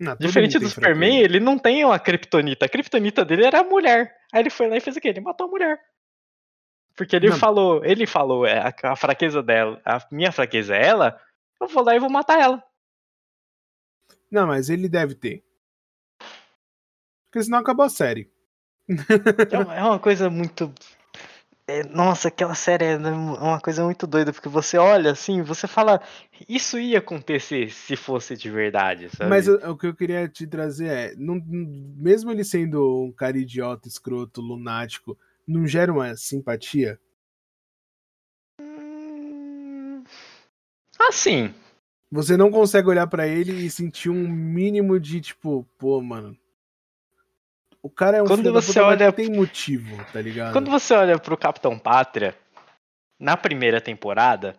[0.01, 1.25] Não, Diferente do Superman, fraqueza.
[1.37, 2.65] ele não tem uma kryptonita.
[2.65, 4.17] A kryptonita dele era a mulher.
[4.33, 5.09] Aí ele foi lá e fez o quê?
[5.09, 5.81] Ele matou a mulher.
[6.97, 7.39] Porque ele Não.
[7.39, 11.21] falou, ele falou, é, a, a fraqueza dela, a minha fraqueza é ela,
[11.61, 12.63] eu vou lá e vou matar ela.
[14.31, 15.45] Não, mas ele deve ter.
[17.27, 18.31] Porque senão acabou a série.
[19.51, 20.73] É uma, é uma coisa muito.
[21.81, 26.01] É, nossa, aquela série é uma coisa muito doida, porque você olha assim, você fala,
[26.49, 29.31] isso ia acontecer se fosse de verdade, sabe?
[29.31, 33.39] Mas o, o que eu queria te trazer é, não- mesmo ele sendo um cara
[33.39, 36.99] idiota, escroto, lunático, não gera uma simpatia?
[38.61, 40.03] Hum,
[40.99, 41.53] Assim,
[42.11, 46.37] Você não consegue olhar pra ele e sentir um mínimo de tipo, pô, mano.
[47.83, 50.53] O cara é um Quando filho da você puta, mas olha- tem motivo, tá ligado?
[50.53, 52.35] Quando você olha pro Capitão Pátria,
[53.19, 54.55] na primeira temporada,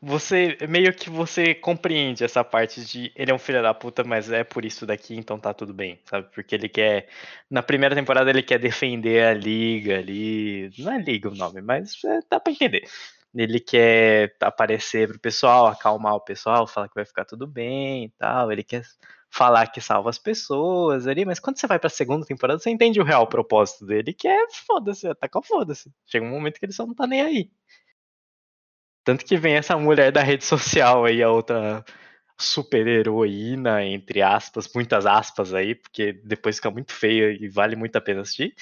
[0.00, 4.30] você meio que você compreende essa parte de ele é um filho da puta, mas
[4.30, 6.28] é por isso daqui, então tá tudo bem, sabe?
[6.34, 7.08] Porque ele quer.
[7.50, 10.70] Na primeira temporada ele quer defender a liga ali.
[10.78, 12.84] Não é liga o nome, mas é, dá pra entender.
[13.34, 18.08] Ele quer aparecer pro pessoal, acalmar o pessoal, falar que vai ficar tudo bem e
[18.18, 18.52] tal.
[18.52, 18.82] Ele quer
[19.30, 23.00] falar que salva as pessoas ali, mas quando você vai pra segunda temporada, você entende
[23.00, 25.92] o real propósito dele, que é foda-se, atacar o foda-se.
[26.06, 27.50] Chega um momento que ele só não tá nem aí.
[29.04, 31.84] Tanto que vem essa mulher da rede social aí, a outra
[32.38, 37.96] super heroína, entre aspas, muitas aspas aí, porque depois fica muito feia e vale muito
[37.96, 38.54] a pena assistir.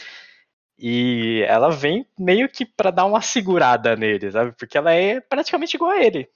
[0.79, 4.53] E ela vem meio que pra dar uma segurada nele, sabe?
[4.53, 6.29] Porque ela é praticamente igual a ele.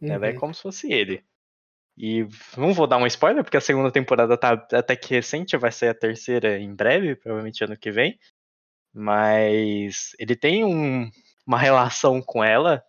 [0.00, 0.40] Ela é Uhum.
[0.40, 1.24] como se fosse ele.
[1.96, 2.26] E
[2.56, 5.90] não vou dar um spoiler, porque a segunda temporada tá até que recente, vai sair
[5.90, 8.18] a terceira em breve, provavelmente ano que vem.
[8.94, 11.10] Mas ele tem um-
[11.46, 12.82] uma relação com ela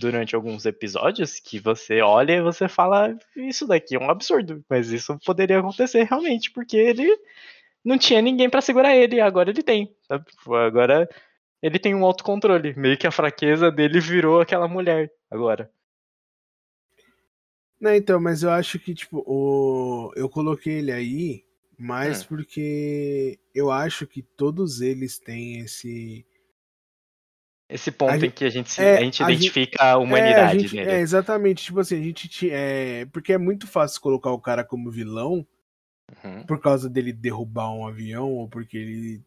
[0.00, 4.90] durante alguns episódios que você olha e você fala, isso daqui é um absurdo, mas
[4.90, 7.06] isso poderia acontecer realmente, porque ele
[7.84, 9.94] não tinha ninguém pra segurar ele, agora ele tem?
[10.28, 11.08] Tipo, Agora
[11.62, 15.70] ele tem um autocontrole, meio que a fraqueza dele virou aquela mulher agora.
[17.82, 20.12] Não, então, mas eu acho que, tipo, o...
[20.14, 21.44] eu coloquei ele aí
[21.76, 22.26] mais Hum.
[22.28, 26.24] porque eu acho que todos eles têm esse.
[27.68, 29.90] Esse ponto em que a gente, se- é, a gente a gente- identifica a É,
[29.92, 30.90] a humanidade gente- nele.
[30.90, 31.64] é, exatamente.
[31.64, 32.48] Tipo assim, a gente.
[32.50, 33.04] É...
[33.06, 35.44] Porque é muito fácil colocar o cara como vilão
[36.22, 36.44] Uhum.
[36.46, 39.22] por causa dele derrubar um avião ou porque ele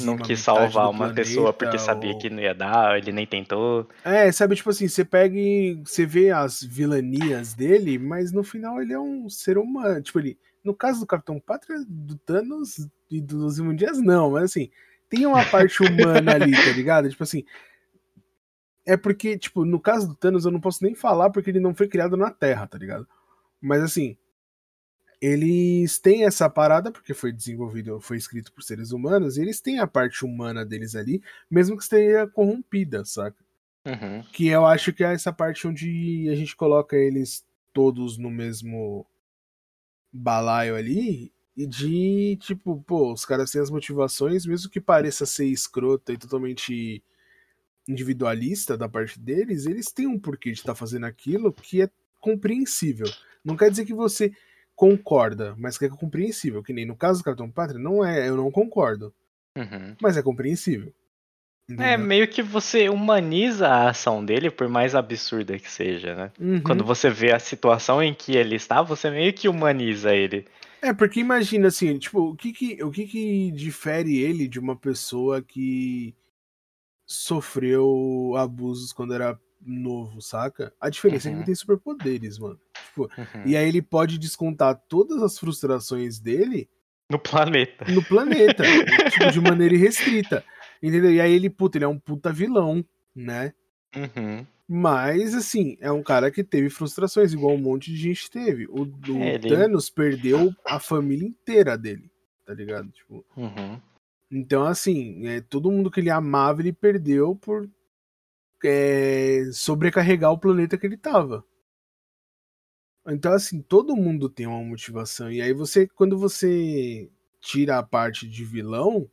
[0.00, 3.26] Não quis salvar uma pessoa porque planeta, sabia ou- que não ia dar, ele nem
[3.26, 3.88] tentou.
[4.04, 8.80] É, sabe, tipo assim, você pega e você vê as vilanias dele, mas no final
[8.82, 10.02] ele é um ser humano.
[10.02, 14.70] Tipo, ele, no caso do Capitão Pátria, do Thanos e dos Imundias, não, mas assim,
[15.08, 17.08] tem uma parte humana ali, tá ligado?
[17.08, 17.44] Tipo assim.
[18.84, 21.72] É porque, tipo, no caso do Thanos eu não posso nem falar porque ele não
[21.74, 23.06] foi criado na Terra, tá ligado?
[23.60, 24.16] Mas assim,
[25.22, 29.78] eles têm essa parada porque foi desenvolvido, foi escrito por seres humanos, e eles têm
[29.78, 33.36] a parte humana deles ali, mesmo que esteja corrompida, saca?
[33.86, 34.24] Uhum.
[34.32, 39.06] Que eu acho que é essa parte onde a gente coloca eles todos no mesmo
[40.12, 41.32] balaio ali.
[41.56, 46.18] E de, tipo, pô, os caras têm as motivações, mesmo que pareça ser escrota e
[46.18, 47.00] totalmente
[47.86, 53.06] individualista da parte deles, eles têm um porquê de estar fazendo aquilo que é compreensível.
[53.44, 54.32] Não quer dizer que você
[54.82, 56.60] concorda, mas que é compreensível.
[56.60, 59.14] Que nem no caso do Capitão Pátria, não é, eu não concordo,
[59.56, 59.94] Uhum.
[60.02, 60.92] mas é compreensível.
[61.70, 61.98] É, Entendeu?
[62.00, 66.32] meio que você humaniza a ação dele, por mais absurda que seja, né?
[66.40, 66.60] Uhum.
[66.60, 70.46] Quando você vê a situação em que ele está, você meio que humaniza ele.
[70.82, 74.74] É, porque imagina assim, tipo, o que que, o que que difere ele de uma
[74.74, 76.12] pessoa que
[77.06, 80.72] sofreu abusos quando era novo, saca?
[80.80, 81.40] A diferença é que Uhum.
[81.40, 82.58] ele tem superpoderes, mano.
[82.88, 83.46] Tipo, Uhum.
[83.46, 86.68] e aí ele pode descontar todas as frustrações dele
[87.10, 87.84] No planeta.
[87.90, 88.62] no planeta,
[89.12, 90.44] tipo, de maneira irrestrita.
[90.82, 91.12] Entendeu?
[91.12, 93.52] E aí ele, puta, ele é um puta vilão, né?
[93.94, 94.46] Uhum.
[94.68, 98.66] Mas, assim, é um cara que teve frustrações, igual um monte de gente teve.
[98.66, 102.10] O, o É, ele- Thanos perdeu a família inteira dele,
[102.46, 102.90] tá ligado?
[102.90, 103.78] Tipo, Uhum.
[104.30, 107.68] então, assim, é, todo mundo que ele amava, ele perdeu por
[108.64, 111.44] é, sobrecarregar o planeta que ele tava.
[113.08, 115.30] Então, assim, todo mundo tem uma motivação.
[115.30, 119.10] E aí você, quando você tira a parte de vilão,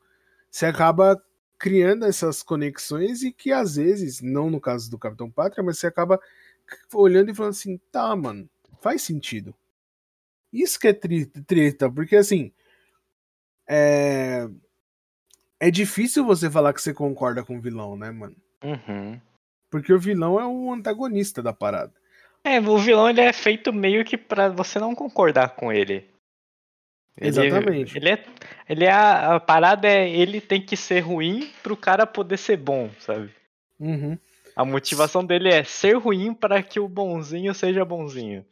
[0.50, 1.22] você acaba
[1.58, 5.88] criando essas conexões e que às vezes, não no caso do Capitão Pátria, mas você
[5.88, 6.20] acaba
[6.94, 8.50] olhando e falando assim, tá, mano,
[8.82, 9.54] faz sentido.
[10.54, 12.52] Isso que é treta, porque assim,
[13.68, 14.48] é...
[15.60, 18.36] é difícil você falar que você concorda com o vilão, né, mano?
[18.64, 19.20] Uhum.
[19.70, 21.94] Porque o vilão é o antagonista da parada.
[22.44, 26.10] É, o vilão ele é feito meio que pra você não concordar com ele.
[27.18, 27.98] Ele- Exatamente.
[27.98, 28.24] Ele é,
[28.68, 32.58] ele é a, a parada é ele tem que ser ruim pro cara poder ser
[32.58, 33.30] bom, sabe?
[33.80, 34.18] Uhum.
[34.56, 38.46] A motivação dele é ser ruim para que o bonzinho seja bonzinho.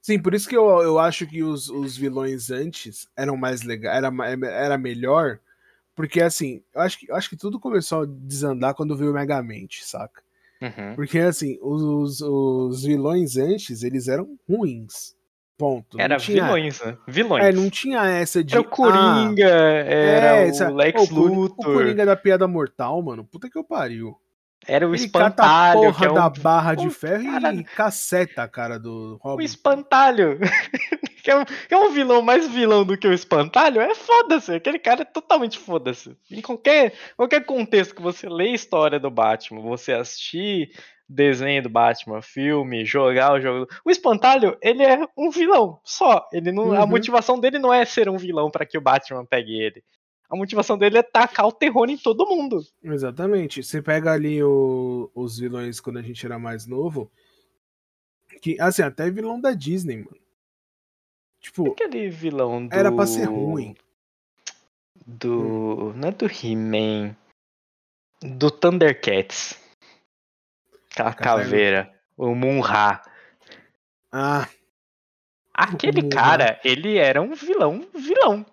[0.00, 3.96] Sim, por isso que eu, eu acho que os, os vilões antes eram mais legais,
[3.96, 4.10] era,
[4.46, 5.38] era melhor,
[5.96, 9.14] porque assim, eu acho, que, eu acho que tudo começou a desandar quando veio o
[9.14, 10.22] Megamente, saca?
[10.62, 10.94] Uhum.
[10.94, 15.16] Porque assim, os, os vilões antes, eles eram ruins.
[15.58, 15.98] Ponto.
[15.98, 16.98] Era tinha- vilões, né?
[17.08, 17.44] Vilões.
[17.44, 18.52] É, não tinha essa de.
[18.54, 20.74] Era o Coringa, era é, o sabe?
[20.74, 23.24] Lex o Luthor, O Coringa da piada mortal, mano.
[23.24, 24.14] Puta que eu pariu.
[24.68, 27.64] era o Ele Espantalho, porra que é um, da barra de um ferro cara- e
[27.64, 29.44] caceta a cara do o Robin.
[29.44, 30.38] Espantalho.
[31.26, 33.80] que, é um, é um vilão mais vilão do que o Espantalho.
[33.80, 36.16] É foda-se, aquele cara é totalmente foda-se.
[36.30, 40.70] Em qualquer, qualquer contexto que você lê a história do Batman, você assistir
[41.08, 43.66] desenho do Batman, filme, jogar o jogo.
[43.84, 46.28] O Espantalho, ele é um vilão só.
[46.32, 46.86] Ele não, A Uhum.
[46.88, 49.82] motivação dele não é ser um vilão para que o Batman pegue ele.
[50.30, 52.60] A motivação dele é tacar o terror em todo mundo.
[52.82, 53.62] Exatamente.
[53.62, 57.10] Você pega ali o- os vilões quando a gente era mais novo.
[58.42, 60.25] Que, assim, até vilão da Disney, mano.
[61.46, 62.74] Tipo, Aquele vilão do.
[62.74, 63.76] era pra ser ruim.
[65.06, 65.92] Do.
[65.94, 67.14] Não é do He-Man.
[68.20, 69.56] Do Thundercats.
[70.90, 71.44] Aquela Caverna.
[71.44, 71.94] caveira.
[72.16, 73.00] O Munra.
[74.12, 74.48] Ah,
[75.54, 76.16] Aquele Munra.
[76.16, 78.44] cara, ele era um vilão, vilão.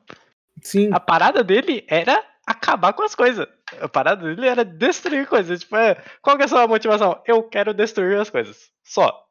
[0.61, 0.89] sim.
[0.93, 3.47] A parada dele era acabar com as coisas.
[3.81, 5.61] A parada dele era destruir coisas.
[5.61, 7.19] Tipo, é, qual que é a sua motivação?
[7.25, 8.69] Eu quero destruir as coisas.
[8.83, 9.22] Só.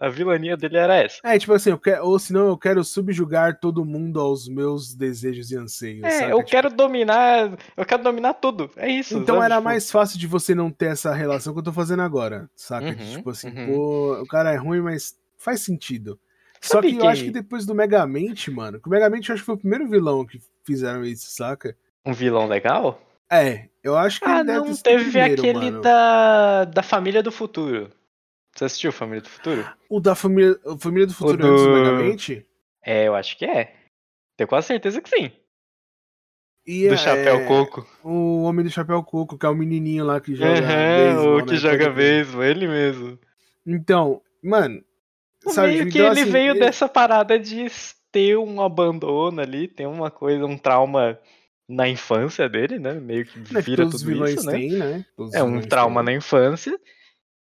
[0.00, 1.18] A vilania dele era essa.
[1.24, 5.50] É, tipo assim, eu quero, ou senão eu quero subjugar todo mundo aos meus desejos
[5.50, 6.04] e anseios.
[6.04, 6.30] É, saca?
[6.30, 7.58] eu Tipo, quero dominar.
[7.76, 8.70] Eu quero dominar tudo.
[8.76, 9.18] É isso.
[9.18, 9.46] Então sabe?
[9.46, 12.48] era Tipo, mais fácil de você não ter essa relação que eu tô fazendo agora,
[12.54, 12.86] saca?
[12.86, 13.66] Uhum, tipo assim, uhum.
[13.74, 16.18] pô, o cara é ruim, mas faz sentido.
[16.60, 19.42] Só Sabe que eu acho que depois do Megamente, mano, que o Megamente eu acho
[19.42, 21.76] que foi o primeiro vilão que fizeram isso, saca?
[22.06, 23.02] Um vilão legal?
[23.28, 25.80] É, eu acho que Ah, não, teve primeiro, aquele mano.
[25.80, 27.90] da, da Família do Futuro.
[28.54, 29.66] Você assistiu Família do Futuro?
[29.88, 32.46] O da família, família do futuro do- antes do Megamente?
[32.84, 33.74] É, eu acho que é.
[34.36, 35.30] Tenho quase certeza que sim.
[36.66, 37.86] E do é, Chapéu Coco.
[38.04, 41.44] O Homem do Chapéu Coco, que é o menininho lá que joga Aham, beisebol, o
[41.46, 41.58] que né?
[41.58, 43.18] joga beisebol, ele mesmo.
[43.66, 44.82] Então, mano,
[45.48, 45.72] sabe?
[45.72, 47.66] meio que então, ele assim, veio ele- dessa parada de
[48.10, 51.18] ter um abandono ali, ter uma coisa, um trauma
[51.68, 52.94] na infância dele, né?
[52.94, 54.58] Meio que é que vira todos os tudo isso, né?
[54.58, 55.04] né?
[55.32, 56.78] É um trauma na infância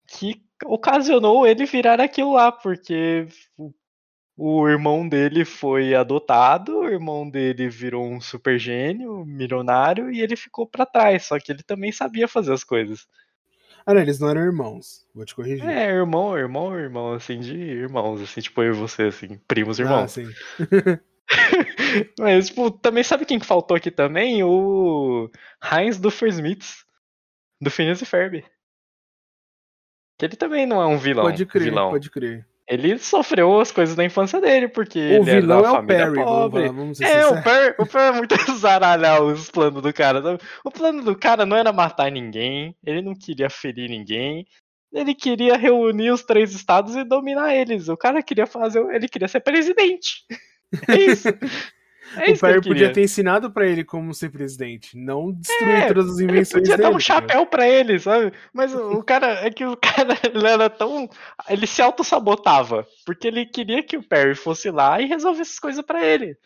[0.06, 3.26] que ocasionou ele virar aquilo lá, porque
[4.36, 10.36] o, irmão dele foi adotado, o irmão dele virou um super gênio, milionário, e ele
[10.36, 13.06] ficou pra trás, só que ele também sabia fazer as coisas.
[13.86, 15.06] Ah, não, eles não eram irmãos.
[15.14, 15.66] Vou te corrigir.
[15.66, 19.82] É, irmão, irmão, irmão, assim, de irmãos, assim, tipo eu e você, assim, primos ah,
[19.82, 20.12] irmãos.
[20.12, 20.26] sim.
[22.18, 24.42] Mas, tipo, também sabe quem que faltou aqui também?
[24.42, 25.30] O
[25.62, 26.84] Heinz do Smiths,
[27.60, 28.44] do Phineas e Ferb.
[30.18, 31.24] Que ele também não é um vilão.
[31.24, 31.90] Pode crer, vilão.
[31.90, 32.44] pode crer.
[32.66, 35.86] Ele sofreu as coisas da infância dele, porque O ele era vilão da é o
[35.86, 36.66] Perry, pobre.
[36.66, 37.42] vamos É, o.
[37.42, 40.38] Perry, o Perry é muito zaralhar os planos do cara.
[40.62, 44.44] O plano do cara não era matar ninguém, ele não queria ferir ninguém,
[44.92, 47.88] ele queria reunir os três estados e dominar eles.
[47.88, 50.24] O cara queria fazer, ele queria ser presidente.
[50.86, 51.28] É isso.
[52.16, 55.88] É o que Perry podia ter ensinado pra ele como ser presidente, não destruir É,
[55.88, 56.82] todas as Ele invenções podia dele.
[56.88, 58.32] dar um tá chapéu pra ele, sabe?
[58.52, 61.08] Mas o cara, é que o cara ele era tão.
[61.48, 62.86] Ele se auto-sabotava.
[63.04, 66.36] Porque ele queria que o Perry fosse lá e resolvesse as coisas pra ele.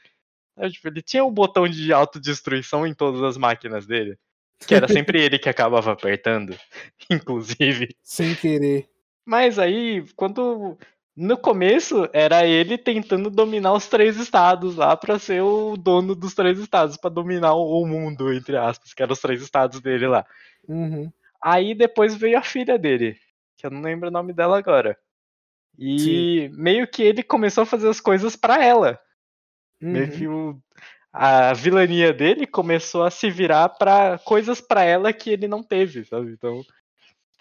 [0.57, 0.73] Sabe?
[0.73, 4.17] Tipo, ele tinha um botão de autodestruição em todas as máquinas dele.
[4.67, 6.57] Que era sempre ele que acabava apertando,
[7.11, 7.89] inclusive.
[8.03, 8.89] Sem querer.
[9.25, 10.79] Mas aí, quando.
[11.15, 16.35] No começo, era ele tentando dominar os três estados lá pra ser o dono dos
[16.35, 20.25] três estados, pra dominar o mundo, entre aspas, que eram os três estados dele lá.
[20.67, 21.13] Uhum.
[21.43, 23.19] Aí depois veio a filha dele,
[23.59, 24.97] que eu não lembro o nome dela agora.
[25.79, 28.99] E meio que ele começou a fazer as coisas pra ela.
[29.81, 30.11] Meio Uhum.
[30.11, 30.59] que o-
[31.13, 36.05] a vilania dele começou a se virar pra coisas pra ela que ele não teve,
[36.05, 36.33] sabe?
[36.33, 36.63] Então,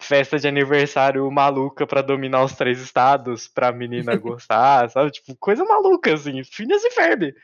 [0.02, 5.10] festa de aniversário maluca pra dominar os três estados, pra menina gostar, sabe?
[5.10, 7.34] Tipo, coisa maluca, assim, Phineas e Ferb.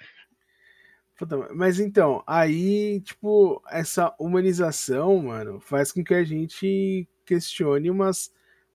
[1.17, 8.31] Puta, mas então, aí, tipo, essa humanização, mano, faz com que a gente questione umas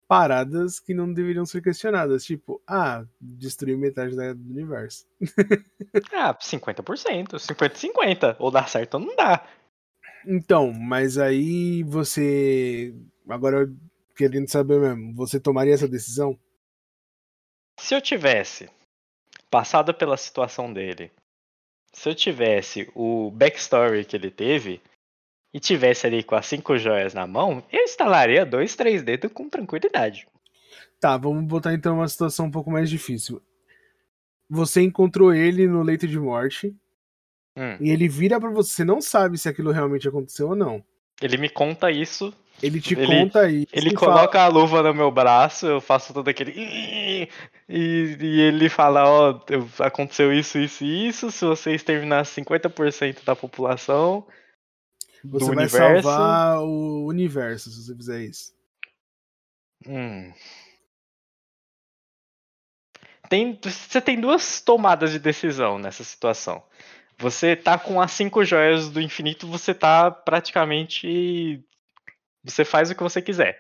[0.08, 2.24] paradas que não deveriam ser questionadas.
[2.24, 5.06] Tipo, ah, destruir metade do universo.
[6.12, 8.36] Ah, 50%, 50-50.
[8.40, 9.44] Ou dá certo ou não dá.
[10.26, 12.94] Então, mas aí você.
[13.28, 13.72] Agora,
[14.16, 16.38] querendo saber mesmo, você tomaria essa decisão?
[17.80, 18.70] Se eu tivesse
[19.50, 21.12] passado pela situação dele,
[21.92, 24.82] se eu tivesse o backstory que ele teve
[25.54, 29.50] e tivesse ali com as cinco joias na mão, eu instalaria dois, três dedos com
[29.50, 30.28] tranquilidade.
[31.00, 33.42] Tá, vamos botar então uma situação um pouco mais difícil.
[34.50, 36.76] Você encontrou ele no leito de morte
[37.56, 38.74] Hum, e ele vira pra você.
[38.74, 40.84] Você não sabe se aquilo realmente aconteceu ou não.
[41.22, 42.34] Ele me conta isso,
[42.64, 43.68] Ele te Ele- conta isso.
[43.74, 46.54] ele e coloca a luva no meu braço, eu faço todo aquele.
[46.56, 47.28] E,
[47.70, 51.30] e ele fala: Ó, eu- aconteceu isso, isso e isso.
[51.30, 54.26] Se você exterminar 50% da população
[55.26, 55.78] Você vai universo.
[56.08, 58.54] salvar o universo se você fizer isso.
[59.86, 60.32] Hum.
[63.30, 66.64] Tem, você tem duas tomadas de decisão nessa situação.
[67.18, 71.64] Você tá com as cinco joias do infinito, você tá praticamente.
[72.44, 73.60] Você faz o que você quiser.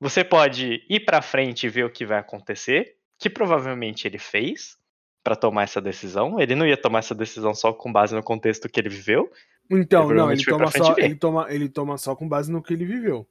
[0.00, 4.76] Você pode ir pra frente e ver o que vai acontecer, que provavelmente ele fez
[5.22, 6.40] pra tomar essa decisão.
[6.40, 9.30] Ele não ia tomar essa decisão só com base no contexto que ele viveu.
[9.70, 12.74] Então, Ele não, ele toma, só, ele, toma, ele toma só com base no que
[12.74, 13.26] ele viveu.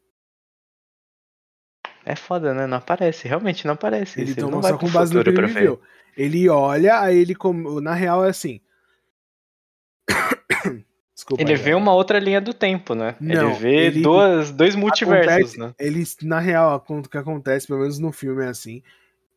[2.06, 2.66] É foda, né?
[2.66, 4.22] Não aparece, realmente não aparece.
[4.22, 5.82] Ele isso, toma só com base no que ele viveu.
[6.18, 7.36] Ele olha, aí ele.
[7.82, 8.62] Na real é assim.
[11.22, 11.44] Desculpa.
[11.44, 13.16] Ele aí, vê uma outra linha do tempo, né?
[13.22, 15.74] Não, ele vê ele- duas, dois multiversos, Acontece- né?
[15.80, 18.82] Ele, na real, o que acontece, pelo menos no filme é assim.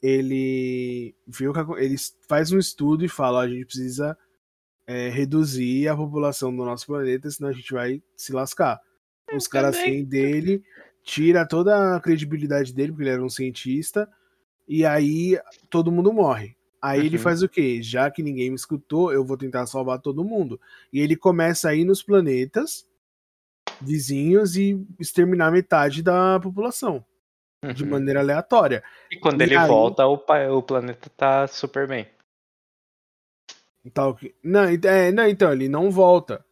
[0.02, 4.16] Ele viu que ele faz um estudo e fala: ó, a gente precisa
[4.86, 8.80] é, reduzir a população do nosso planeta, senão a gente vai se lascar.
[9.34, 10.62] Os caras assim dele,
[11.02, 14.08] tira toda a credibilidade dele, porque ele era um cientista,
[14.66, 16.56] e aí todo mundo morre.
[16.86, 17.22] Aí ele Uhum.
[17.22, 17.80] faz o quê?
[17.82, 20.60] Já que ninguém me escutou, eu vou tentar salvar todo mundo.
[20.92, 22.86] E ele começa a ir nos planetas
[23.80, 27.02] vizinhos e exterminar metade da população,
[27.74, 27.88] de Uhum.
[27.90, 28.84] maneira aleatória.
[29.10, 30.14] E quando E ele aí- volta, o,
[30.58, 32.06] o planeta tá super bem.
[33.92, 34.34] Tal que...
[34.42, 36.44] não, é, não, então, ele não volta.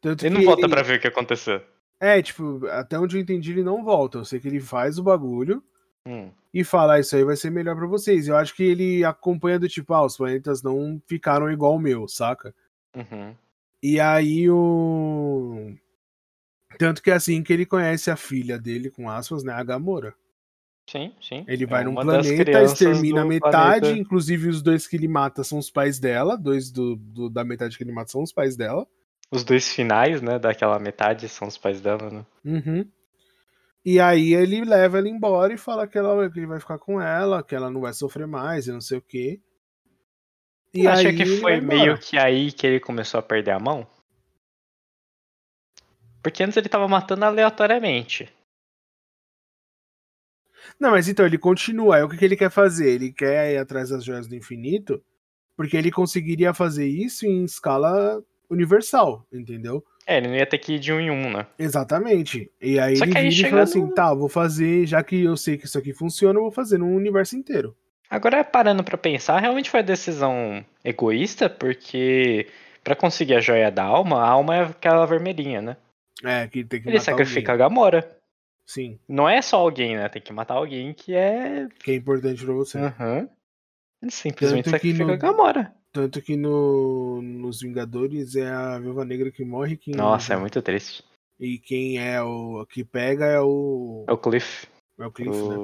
[0.00, 1.60] Tanto Ele não volta pra ver o que aconteceu.
[2.00, 4.18] É, tipo, até onde eu entendi, ele não volta.
[4.18, 5.62] Eu sei que ele faz o bagulho
[6.06, 6.30] Hum.
[6.52, 8.26] e fala, ah, isso aí vai ser melhor pra vocês.
[8.28, 12.08] Eu acho que ele acompanha do tipo, ah, os planetas não ficaram igual o meu,
[12.08, 12.54] saca?
[12.94, 13.34] Uhum.
[13.82, 15.72] E aí o.
[16.78, 19.52] Tanto que é assim que ele conhece a filha dele, com aspas, né?
[19.52, 20.14] A Gamora.
[20.90, 21.44] Sim, sim.
[21.46, 24.00] Ele É vai num uma das planeta, extermina metade, planeta.
[24.00, 27.76] inclusive os dois que ele mata são os pais dela, dois do, do- da metade
[27.76, 28.86] que ele mata são os pais dela.
[29.30, 30.38] Os dois finais, né?
[30.38, 32.26] Daquela metade são os pais dela, né?
[32.44, 32.86] Uhum.
[33.84, 37.00] E aí ele leva ela embora e fala que, ela, que ele vai ficar com
[37.00, 39.40] ela, que ela não vai sofrer mais e não sei o quê.
[40.72, 43.86] E Acha aí que foi meio que aí que ele começou a perder a mão?
[46.22, 48.32] Porque antes ele tava matando aleatoriamente.
[50.78, 51.96] Não, mas então ele continua.
[51.96, 52.88] Aí o que, que ele quer fazer?
[52.88, 55.02] Ele quer ir atrás das joias do infinito,
[55.56, 59.84] porque ele conseguiria fazer isso em escala universal, entendeu?
[60.06, 61.46] É, ele não ia ter que ir de um em um, né?
[61.58, 62.50] Exatamente.
[62.60, 65.22] E aí Só ele aí vira e fala assim: no- tá, vou fazer, já que
[65.24, 67.76] eu sei que isso aqui funciona, eu vou fazer no universo inteiro.
[68.10, 72.46] Agora, parando pra pensar, realmente foi a decisão egoísta, porque
[72.84, 75.76] pra conseguir a joia da alma, a alma é aquela vermelhinha, né?
[76.22, 77.64] É, que tem que Ele sacrifica alguém.
[77.64, 78.16] a Gamora.
[78.66, 80.08] Sim, Não é só alguém, né?
[80.08, 81.66] Tem que matar alguém que é.
[81.82, 82.78] que é importante pra você.
[82.78, 83.28] Aham.
[84.00, 85.72] Ele simplesmente Tanto sacrifica no- a Gamora.
[85.92, 90.62] Tanto que no, nos Vingadores é a Viúva Negra que morre quem, Nossa, é muito
[90.62, 91.04] triste.
[91.38, 94.66] e quem é o que pega é o É o Cliff,
[94.98, 95.56] é o Cliff, né?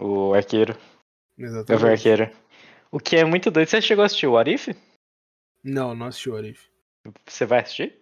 [0.00, 0.74] o, o arqueiro,
[1.38, 1.84] o Exatamente.
[1.86, 2.30] arqueiro.
[2.90, 3.68] O que é muito doido.
[3.68, 4.68] Você chegou a assistir o Arif?
[5.64, 6.68] Não, não assisti o Arif.
[7.26, 8.00] Você vai assistir?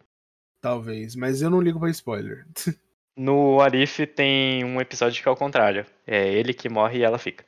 [0.61, 2.47] Talvez, mas eu não ligo pra spoiler.
[3.17, 5.85] No Arif tem um episódio que é o contrário.
[6.07, 7.45] É ele que morre e ela fica.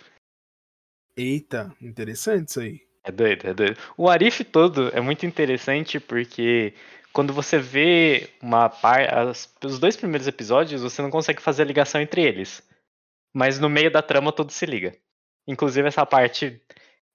[1.17, 2.87] Eita, interessante isso aí.
[3.05, 3.77] É doido, é doido.
[3.97, 6.73] O Arif todo é muito interessante porque
[7.13, 9.13] quando você vê uma par...
[9.13, 12.63] as- os dois primeiros episódios, você não consegue fazer a ligação entre eles.
[13.35, 14.95] Mas no meio da trama tudo se liga.
[15.47, 16.61] Inclusive essa parte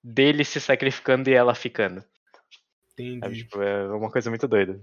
[0.04, 2.02] dele se sacrificando e ela ficando.
[2.02, 3.16] Sabe?
[3.16, 3.44] Entendi.
[3.44, 4.82] Tipo, é uma coisa muito doida.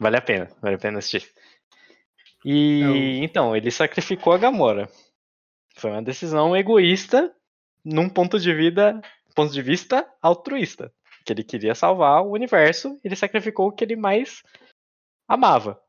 [0.00, 1.28] Vale a pena, vale a pena assistir.
[2.44, 4.88] E É o- então, ele sacrificou a Gamora.
[5.76, 7.32] Foi uma decisão egoísta
[7.84, 9.00] num ponto de vida,
[9.34, 10.92] ponto de vista altruísta,
[11.24, 14.42] que ele queria salvar o universo, ele sacrificou o que ele mais
[15.28, 15.80] amava.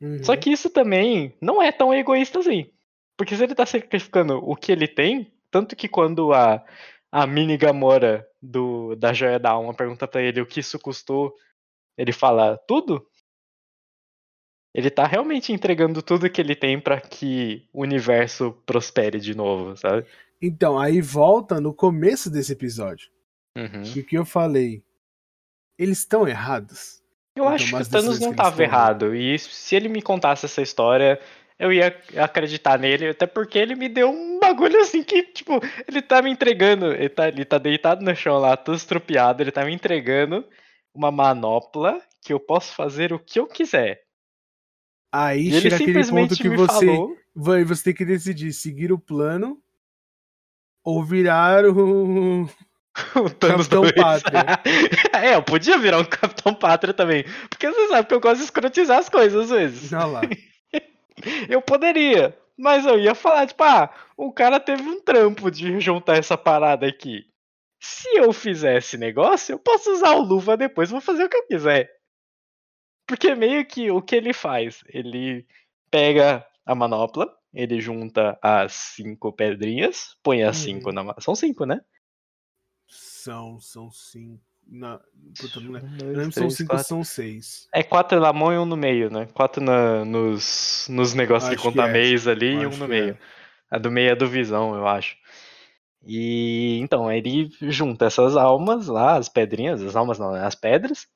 [0.00, 0.22] Uhum.
[0.22, 2.70] Só que isso também não é tão egoísta assim.
[3.16, 6.64] Porque se ele tá sacrificando o que ele tem, tanto que quando a,
[7.10, 11.34] a mini Gamora do, da Joia da Alma pergunta pra ele o que isso custou,
[11.96, 13.06] ele fala tudo.
[14.74, 19.74] Ele tá realmente entregando tudo que ele tem pra que o universo prospere de novo,
[19.76, 20.06] sabe?
[20.40, 23.08] Então, aí volta no começo desse episódio.
[23.56, 23.82] Uhum.
[23.96, 24.82] E o que eu falei?
[25.78, 27.02] Eles estão errados.
[27.34, 28.64] Eu Então, acho que o Thanos não que eles tava tomam.
[28.64, 29.14] errado.
[29.14, 31.20] E se ele me contasse essa história,
[31.58, 35.52] eu ia acreditar nele, até porque ele me deu um bagulho assim que, tipo,
[35.86, 36.86] ele tá me entregando.
[36.92, 40.46] Ele tá, ele tá deitado no chão lá, todo estrupiado, ele tá me entregando
[40.94, 44.02] uma manopla que eu posso fazer o que eu quiser.
[45.12, 47.16] Aí E chega aquele ponto que você falou.
[47.34, 49.62] vai, você tem que decidir seguir o plano
[50.86, 52.48] ou virar o
[53.14, 53.92] O Thanos Capitão.
[53.92, 54.44] Pátria.
[55.12, 57.24] é, eu podia virar um Capitão Pátria também.
[57.50, 59.92] Porque você sabe que eu gosto de escrotizar as coisas às vezes.
[59.92, 60.20] Olha lá.
[61.48, 66.18] Eu poderia, mas eu ia falar, tipo, ah, o cara teve um trampo de juntar
[66.18, 67.24] essa parada aqui.
[67.80, 71.36] Se eu fizer esse negócio, eu posso usar o luva depois, vou fazer o que
[71.38, 71.90] eu quiser.
[73.06, 74.84] Porque meio que o que ele faz?
[74.88, 75.46] Ele
[75.90, 80.64] pega a manopla, ele junta as cinco pedrinhas, põe as Uhum.
[80.64, 81.04] cinco na.
[81.04, 81.80] ma- São cinco, né?
[82.88, 84.42] São, são cinco.
[84.68, 84.98] Na,
[85.38, 85.96] puta, não Um, lembro.
[85.96, 86.88] dois, se são três, cinco quatro.
[86.88, 87.68] são seis.
[87.72, 89.26] É quatro na mão e um no meio, né?
[89.26, 91.92] Quatro na- nos, nos negócios de Acho que contar é.
[91.92, 93.10] mês ali e Eu um acho no que meio.
[93.12, 93.18] é.
[93.70, 95.16] A do meio é do Visão, eu acho.
[96.04, 100.44] E então, ele junta essas almas lá, as pedrinhas, as almas não, né?
[100.46, 101.08] as pedras,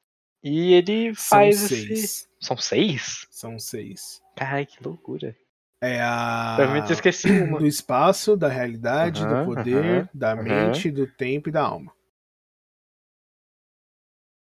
[0.42, 1.86] e ele São faz esse.
[1.86, 2.28] seis.
[2.40, 3.26] São seis?
[3.30, 4.20] São seis.
[4.36, 5.36] Caralho, que loucura.
[5.82, 6.54] É a.
[6.56, 7.58] Provavelmente esqueci uma.
[7.58, 10.42] Do espaço, da realidade, Aham, do poder, aham, da aham.
[10.42, 11.92] mente, do tempo e da alma.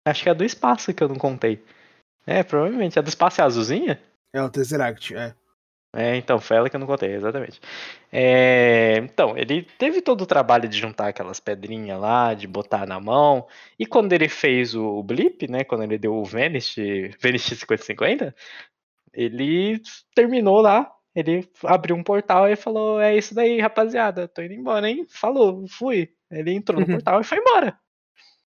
[0.07, 1.65] Acho que é a do espaço que eu não contei.
[2.27, 2.99] É, provavelmente.
[2.99, 4.01] A do espaço é a azulzinha?
[4.33, 5.35] É o Tesseract, é.
[5.95, 7.61] É, então, foi ela que eu não contei, exatamente.
[8.11, 12.99] É, então, ele teve todo o trabalho de juntar aquelas pedrinhas lá, de botar na
[12.99, 13.47] mão,
[13.79, 16.77] e quando ele fez o, o blip, né, quando ele deu o Vanish,
[17.21, 18.35] Vanish 5050,
[19.13, 19.83] ele
[20.15, 24.89] terminou lá, ele abriu um portal e falou, é isso daí, rapaziada, tô indo embora,
[24.89, 25.07] hein?
[25.09, 26.11] Falou, fui.
[26.31, 26.93] Ele entrou no Uhum.
[26.95, 27.79] portal e foi embora.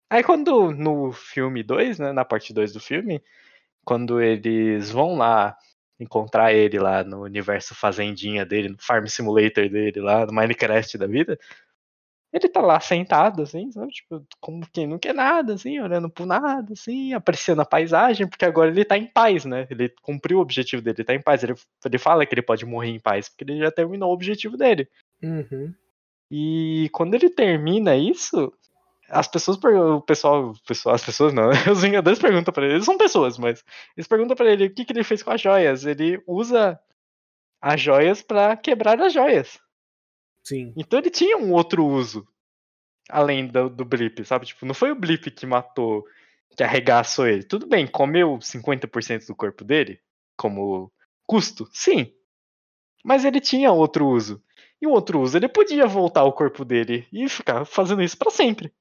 [0.10, 3.22] Aí quando, no filme 2, né, na parte 2 do filme,
[3.84, 5.58] quando eles vão lá
[6.00, 11.08] encontrar ele lá no universo fazendinha dele, no Farm Simulator dele lá, no Minecraft da
[11.08, 11.38] vida,
[12.34, 13.92] ele tá lá sentado, assim, sabe?
[13.92, 18.44] Tipo, como quem não quer nada, assim, olhando pro nada, assim, apreciando a paisagem, porque
[18.44, 19.68] agora ele tá em paz, né?
[19.70, 21.44] Ele cumpriu o objetivo dele, ele tá em paz.
[21.44, 21.54] Ele,
[21.86, 24.90] ele fala que ele pode morrer em paz, porque ele já terminou o objetivo dele.
[25.22, 25.72] Uhum.
[26.32, 28.52] E quando ele termina isso,
[29.08, 30.54] as pessoas, o pessoal,
[30.88, 33.64] as pessoas não, os Vingadores perguntam para ele, eles são pessoas, mas
[33.96, 35.86] eles perguntam para ele o que, que ele fez com as joias.
[35.86, 36.80] Ele usa
[37.62, 39.60] as joias para quebrar as joias.
[40.44, 40.74] Sim.
[40.76, 42.28] Então ele tinha um outro uso
[43.10, 44.46] além do, do blip, sabe?
[44.46, 46.06] Tipo, não foi o blip que matou,
[46.56, 47.44] que arregaçou ele.
[47.44, 50.00] Tudo bem, comeu 50% do corpo dele
[50.38, 50.92] como
[51.26, 52.14] custo, sim.
[53.04, 54.42] Mas ele tinha outro uso.
[54.82, 58.32] E o outro uso, ele podia voltar ao corpo dele e ficar fazendo isso para
[58.32, 58.74] sempre.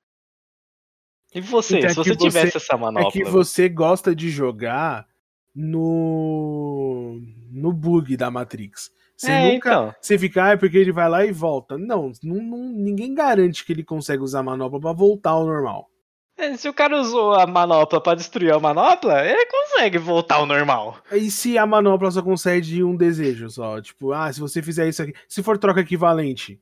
[1.34, 3.08] E você, então, é se você tivesse essa manopla.
[3.08, 5.06] É que você gosta de jogar
[5.54, 8.90] no no bug da Matrix.
[9.22, 9.68] Você é, nunca.
[9.70, 9.94] Então.
[10.00, 11.78] Você fica, ah, é porque ele vai lá e volta.
[11.78, 15.88] Não, não, não, ninguém garante que ele consegue usar a manopla para voltar ao normal.
[16.36, 20.46] É, se o cara usou a manopla para destruir a manopla, ele consegue voltar ao
[20.46, 20.98] normal.
[21.12, 23.80] E se a manopla só concede um desejo só?
[23.80, 25.14] Tipo, ah, se você fizer isso aqui.
[25.28, 26.60] Se for troca equivalente.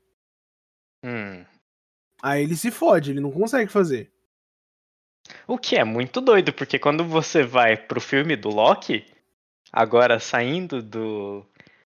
[1.02, 1.42] Hum.
[2.22, 4.12] Aí ele se fode, ele não consegue fazer.
[5.46, 9.06] O que é muito doido, porque quando você vai pro filme do Loki,
[9.72, 11.46] agora saindo do.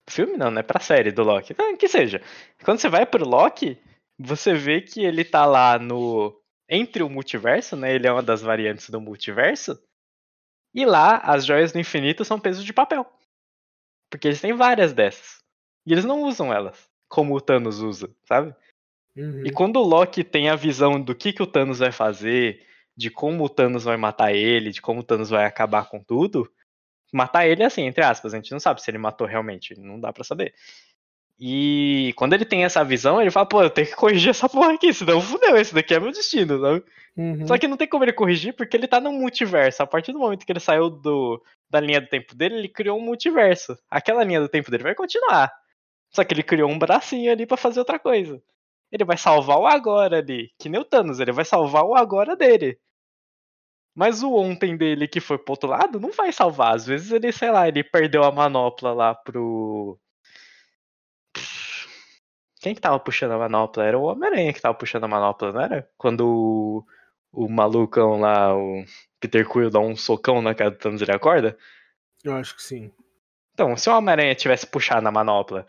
[0.09, 0.61] Filme não, né?
[0.63, 1.55] Pra série do Loki.
[1.77, 2.21] Que seja.
[2.63, 3.77] Quando você vai pro Loki,
[4.17, 6.37] você vê que ele tá lá no.
[6.69, 7.93] Entre o multiverso, né?
[7.93, 9.77] Ele é uma das variantes do multiverso.
[10.73, 13.05] E lá, as joias do infinito são pesos de papel.
[14.09, 15.41] Porque eles têm várias dessas.
[15.85, 18.55] E eles não usam elas, como o Thanos usa, sabe?
[19.15, 19.45] Uhum.
[19.45, 23.09] E quando o Loki tem a visão do que, que o Thanos vai fazer, de
[23.09, 26.49] como o Thanos vai matar ele, de como o Thanos vai acabar com tudo.
[27.11, 30.13] Matar ele, assim, entre aspas, a gente não sabe se ele matou realmente, não dá
[30.13, 30.53] para saber.
[31.43, 34.73] E quando ele tem essa visão, ele fala, pô, eu tenho que corrigir essa porra
[34.73, 36.83] aqui, senão fudeu, esse daqui é meu destino, sabe?
[37.17, 37.47] Uhum.
[37.47, 39.81] Só que não tem como ele corrigir porque ele tá no multiverso.
[39.81, 42.97] A partir do momento que ele saiu do, da linha do tempo dele, ele criou
[42.97, 43.77] um multiverso.
[43.89, 45.51] Aquela linha do tempo dele vai continuar.
[46.11, 48.41] Só que ele criou um bracinho ali para fazer outra coisa.
[48.91, 50.51] Ele vai salvar o agora ali.
[50.59, 52.77] Que nem o Thanos, ele vai salvar o agora dele.
[53.95, 56.75] Mas o ontem dele que foi pro outro lado não vai salvar.
[56.75, 59.99] Às vezes ele, sei lá, ele perdeu a manopla lá pro.
[62.61, 63.83] Quem que tava puxando a manopla?
[63.83, 65.89] Era o Homem-Aranha que tava puxando a manopla, não era?
[65.97, 66.85] Quando o,
[67.31, 68.85] o malucão lá, o
[69.19, 71.57] Peter Quill, dá um socão na cara do Thanos ele acorda?
[72.23, 72.91] Eu acho que sim.
[73.53, 75.65] Então, se o Homem-Aranha tivesse puxado a manopla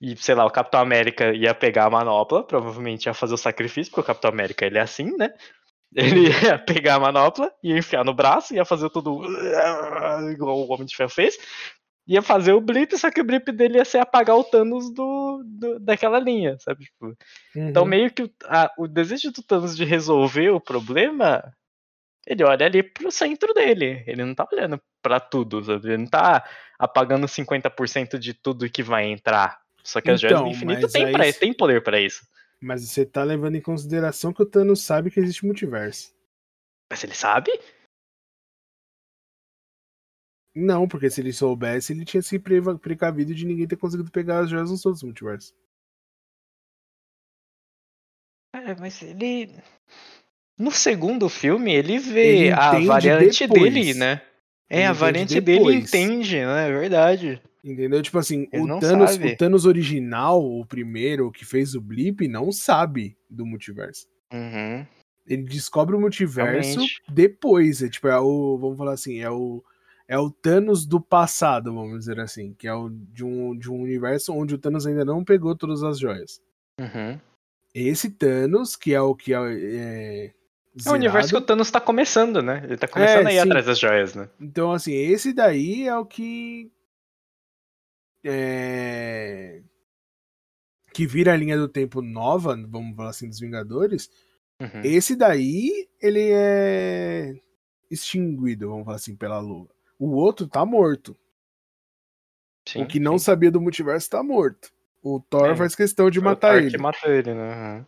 [0.00, 3.90] e, sei lá, o Capitão América ia pegar a manopla, provavelmente ia fazer o sacrifício,
[3.90, 5.34] porque o Capitão América ele é assim, né?
[5.94, 9.22] Ele ia pegar a manopla, ia enfiar no braço, ia fazer tudo
[10.32, 11.38] igual o Homem de Ferro fez,
[12.06, 15.42] ia fazer o blip, só que o blip dele ia ser apagar o Thanos do,
[15.44, 16.84] do daquela linha, sabe?
[16.84, 17.16] Tipo,
[17.50, 17.68] então, uhum.
[17.68, 21.42] Então meio que o, a, o desejo do Thanos de resolver o problema,
[22.26, 25.88] ele olha ali pro centro dele, ele não tá olhando para tudo, sabe?
[25.88, 26.44] Ele não tá
[26.78, 29.58] apagando 50% de tudo que vai entrar.
[29.82, 31.12] Só que as então, joias do infinito tem, aí...
[31.12, 32.26] pra, tem poder para isso.
[32.60, 36.12] Mas você tá levando em consideração que o Thanos sabe que existe multiverso.
[36.90, 37.50] Mas ele sabe?
[40.54, 44.50] Não, porque se ele soubesse, ele tinha se precavido de ninguém ter conseguido pegar as
[44.50, 45.54] joias nos outros multiversos.
[48.52, 49.54] É, mas ele.
[50.58, 53.72] No segundo filme, ele vê ele a variante depois.
[53.72, 54.20] dele, né?
[54.68, 56.68] É, ele a variante dele entende, né?
[56.68, 57.42] É verdade.
[57.64, 58.00] Entendeu?
[58.02, 63.16] Tipo assim, o Thanos, o Thanos original, o primeiro que fez o Blip, não sabe
[63.28, 64.06] do multiverso.
[64.32, 64.86] Uhum.
[65.26, 67.02] Ele descobre o multiverso Realmente.
[67.08, 67.82] depois.
[67.82, 68.56] É tipo, é o.
[68.58, 69.62] Vamos falar assim, é o.
[70.06, 72.54] É o Thanos do passado, vamos dizer assim.
[72.54, 75.82] Que é o de um, de um universo onde o Thanos ainda não pegou todas
[75.82, 76.40] as joias.
[76.80, 77.20] Uhum.
[77.74, 80.30] Esse Thanos, que é o que é, é
[80.86, 82.62] é o universo que o Thanos tá começando, né?
[82.64, 83.48] Ele tá começando é, a ir sim.
[83.48, 84.28] atrás das joias, né?
[84.40, 86.70] Então, assim, esse daí é o que.
[88.30, 89.62] É...
[90.92, 94.10] Que vira a linha do tempo nova, vamos falar assim, dos Vingadores.
[94.60, 94.82] Uhum.
[94.82, 97.34] Esse daí, ele é
[97.90, 99.68] extinguido, vamos falar assim, pela lua.
[99.98, 101.16] O outro tá morto.
[102.68, 104.70] Sim, o que não sabia do multiverso tá morto.
[105.02, 105.56] O Thor é.
[105.56, 106.70] faz questão de Foi matar ele.
[106.70, 107.78] que matou ele, né?
[107.78, 107.86] Uhum.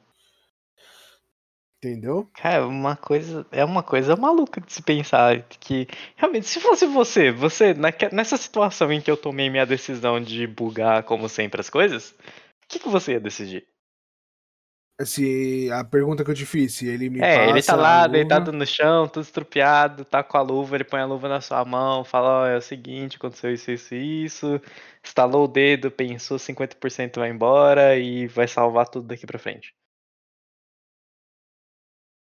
[1.83, 2.29] Entendeu?
[2.35, 3.47] Cara, uma coisa.
[3.51, 5.43] É uma coisa maluca de se pensar.
[5.49, 5.89] Que.
[6.15, 7.75] Realmente, se fosse você, você,
[8.13, 12.69] nessa situação em que eu tomei minha decisão de bugar, como sempre, as coisas, o
[12.69, 13.67] que, que você ia decidir?
[15.03, 18.53] Se a pergunta que eu te fiz, se ele me É, ele tá lá, deitado
[18.53, 22.05] no chão, tudo estrupiado, tá com a luva, ele põe a luva na sua mão,
[22.05, 24.61] fala, ó, oh, é o seguinte, aconteceu isso, isso isso,
[25.03, 29.75] estalou o dedo, pensou 50% vai embora e vai salvar tudo daqui pra frente.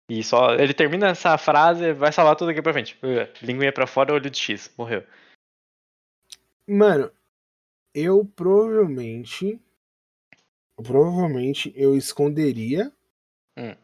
[0.09, 0.53] E só.
[0.53, 2.97] Ele termina essa frase, vai salvar tudo aqui pra frente.
[3.41, 4.71] Linguinha pra fora, olho de X.
[4.77, 5.03] Morreu.
[6.67, 7.11] Mano,
[7.93, 9.59] eu provavelmente.
[10.75, 12.91] Provavelmente eu esconderia
[13.57, 13.75] hum.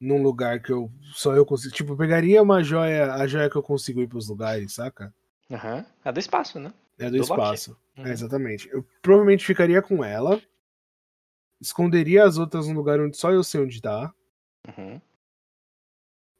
[0.00, 1.74] num lugar que eu só eu consigo.
[1.74, 5.12] Tipo, eu pegaria uma joia, a joia que eu consigo ir pros lugares, saca?
[5.50, 5.78] Aham.
[5.78, 5.84] Uhum.
[6.04, 6.72] É do espaço, né?
[6.98, 7.76] É do, do espaço.
[7.96, 8.06] Uhum.
[8.06, 8.68] É, exatamente.
[8.68, 10.40] Eu provavelmente ficaria com ela.
[11.60, 14.14] Esconderia as outras num lugar onde só eu sei onde tá.
[14.68, 15.00] Uhum.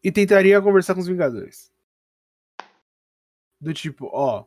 [0.02, 1.70] E tentaria conversar com os Vingadores.
[3.60, 4.46] Do tipo, ó.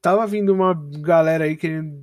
[0.00, 2.02] Tava vindo uma galera aí querendo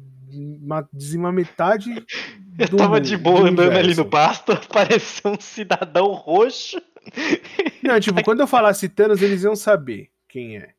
[0.93, 1.89] dizimar metade.
[2.59, 6.81] Eu tava de boa andando ali no pasto, apareceu um cidadão roxo.
[7.83, 10.71] Não, tipo, quando eu falasse Thanos, eles iam saber quem é.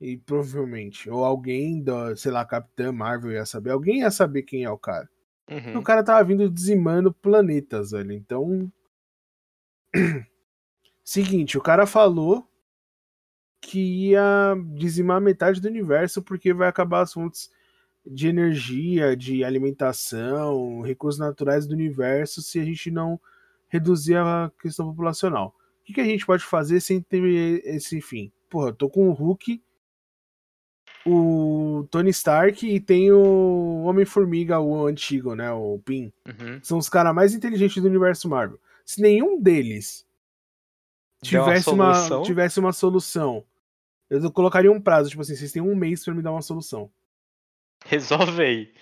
[0.00, 1.10] E provavelmente.
[1.10, 3.70] Ou alguém da, sei lá, Capitã Marvel ia saber.
[3.70, 5.06] Alguém ia saber quem é o cara.
[5.50, 5.78] Uhum.
[5.78, 8.12] O cara tava vindo dizimando planetas, velho.
[8.12, 8.72] Então.
[11.04, 12.48] Seguinte, o cara falou
[13.60, 17.50] que ia dizimar metade do universo porque vai acabar as fontes
[18.04, 23.20] de energia, de alimentação, recursos naturais do universo se a gente não
[23.68, 25.54] reduzir a questão populacional.
[25.80, 27.22] O que, que a gente pode fazer sem ter
[27.64, 28.32] esse fim?
[28.50, 29.62] Porra, eu tô com o Hulk,
[31.06, 35.50] o Tony Stark e tem o Homem-Formiga, o antigo, né?
[35.50, 36.12] O Pin.
[36.26, 36.60] Uhum.
[36.62, 38.60] São os caras mais inteligentes do universo Marvel.
[38.84, 40.06] Se nenhum deles
[41.22, 43.44] tivesse uma, uma, tivesse uma solução
[44.12, 46.90] eu colocaria um prazo, tipo assim, vocês têm um mês para me dar uma solução.
[47.86, 48.72] Resolve aí.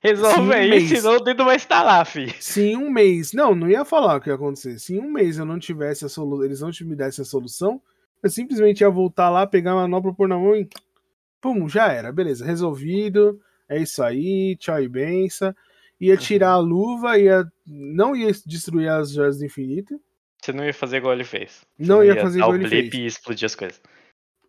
[0.00, 2.34] Resolve aí, um senão o dedo vai estar lá, fi.
[2.42, 3.32] Se em um mês.
[3.32, 4.80] Não, não ia falar o que ia acontecer.
[4.80, 7.80] Se em um mês eu não tivesse a solução, eles não me dessem a solução,
[8.20, 10.68] eu simplesmente ia voltar lá, pegar a manopla, pôr na mão e.
[11.40, 12.10] Pum, já era.
[12.10, 13.40] Beleza, resolvido.
[13.68, 15.54] É isso aí, tchau e benção.
[16.00, 16.20] Ia uhum.
[16.20, 17.44] tirar a luva, ia.
[17.66, 20.00] Não ia destruir as joias do infinito.
[20.42, 21.66] Você não ia fazer igual ele fez.
[21.78, 22.94] Você não, ia, ia fazer igual ele fez.
[22.94, 23.80] e explodir as coisas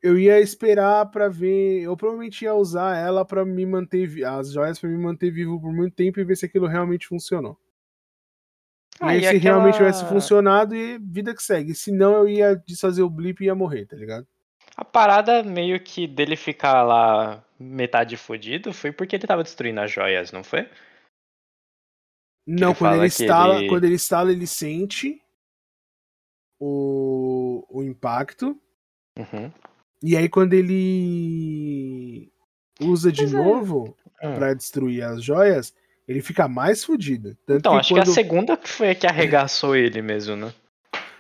[0.02, 1.82] eu ia esperar para ver.
[1.82, 4.24] Eu provavelmente ia usar ela para me manter.
[4.26, 7.58] As joias para me manter vivo por muito tempo e ver se aquilo realmente funcionou.
[9.00, 9.56] Ah, e, e se aquela...
[9.56, 11.76] realmente tivesse funcionado, e vida que segue.
[11.76, 14.26] Se não, eu ia desfazer o blip e ia morrer, tá ligado?
[14.76, 19.92] A parada meio que dele ficar lá metade fodido foi porque ele tava destruindo as
[19.92, 20.68] joias, não foi?
[22.48, 23.68] Não, ele quando ele, instala, ele...
[23.68, 25.22] quando ele instala, ele sente
[26.60, 28.58] o, o impacto.
[29.20, 29.52] Uhum.
[30.02, 32.32] E aí quando ele
[32.80, 33.38] usa de Mas é.
[33.38, 34.34] novo é.
[34.34, 35.74] para destruir as joias,
[36.08, 37.38] ele fica mais fodido.
[37.50, 38.04] então, que acho quando...
[38.04, 40.54] que a segunda foi a que arregaçou ele mesmo, né?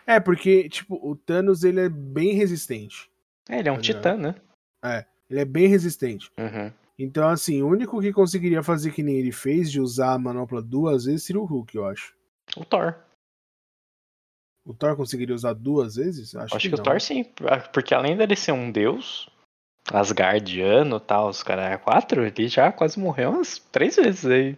[0.05, 3.11] É, porque, tipo, o Thanos ele é bem resistente.
[3.49, 4.35] É, ele é um tá titã, né?
[4.83, 6.31] É, ele é bem resistente.
[6.37, 6.71] Uhum.
[6.99, 10.61] Então, assim, o único que conseguiria fazer que nem ele fez, de usar a manopla
[10.61, 12.15] duas vezes, seria o Hulk, eu acho.
[12.55, 12.95] O Thor.
[14.65, 16.35] O Thor conseguiria usar duas vezes?
[16.35, 17.23] Acho, Acho que, que o Thor sim,
[17.71, 19.29] porque além dele ser um deus,
[19.93, 24.57] Asgardiano e tal, os caras quatro, ele já quase morreu umas três vezes aí.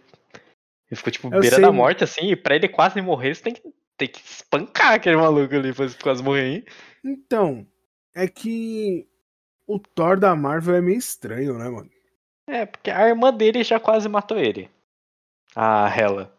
[0.90, 1.64] Ele ficou tipo eu beira sei.
[1.64, 3.62] da morte assim, e pra ele quase morrer, você tem que,
[3.96, 6.64] tem que espancar aquele maluco ali pra quase morrer, hein?
[7.04, 7.64] Então,
[8.14, 9.06] é que
[9.66, 11.88] o Thor da Marvel é meio estranho, né, mano?
[12.50, 14.68] É, porque a irmã dele já quase matou ele.
[15.54, 16.36] A Hela.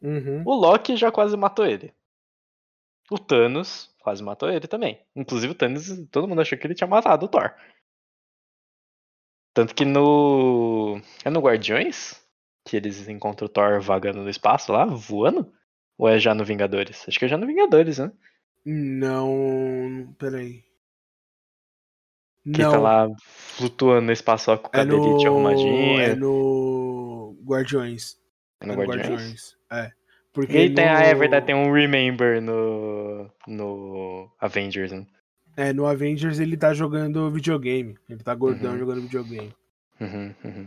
[0.00, 0.42] Uhum.
[0.46, 1.92] O Loki já quase matou ele.
[3.10, 4.98] O Thanos quase matou ele também.
[5.14, 7.54] Inclusive o Thanos, todo mundo achou que ele tinha matado o Thor.
[9.52, 10.98] Tanto que no.
[11.22, 12.20] É no Guardiões?
[12.66, 15.52] Que eles encontram o Thor vagando no espaço lá, voando?
[15.98, 17.06] Ou é já no Vingadores?
[17.06, 18.10] Acho que é já no Vingadores, né?
[18.64, 20.14] Não.
[20.18, 20.64] Peraí.
[22.44, 22.72] Que tá Não.
[22.72, 23.08] tá lá
[23.56, 25.34] flutuando no espaço com o cadelite é no...
[25.34, 26.00] arrumadinho.
[26.00, 27.36] É no.
[27.44, 28.16] Guardiões.
[28.60, 29.10] É no, é no Guardiões?
[29.10, 29.56] Guardiões?
[29.72, 29.92] É.
[30.32, 30.90] Porque e tem, no...
[30.90, 35.06] ah, é verdade, tem um Remember no, no Avengers, né?
[35.56, 37.96] É, no Avengers ele tá jogando videogame.
[38.10, 38.78] Ele tá gordão uhum.
[38.78, 39.54] jogando videogame.
[40.00, 40.66] Uhum, uhum.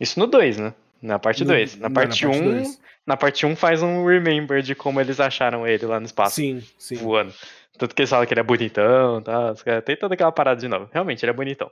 [0.00, 0.74] Isso no 2, né?
[1.02, 1.76] Na parte 2.
[1.76, 5.66] Na parte 1, um, na parte 1 um faz um remember de como eles acharam
[5.66, 6.36] ele lá no espaço.
[6.36, 6.96] Sim, sim.
[6.96, 7.34] Voando.
[7.78, 9.54] Tanto que eles falam que ele é bonitão, tá?
[9.84, 10.88] Tem toda aquela parada de novo.
[10.92, 11.70] Realmente, ele é bonitão.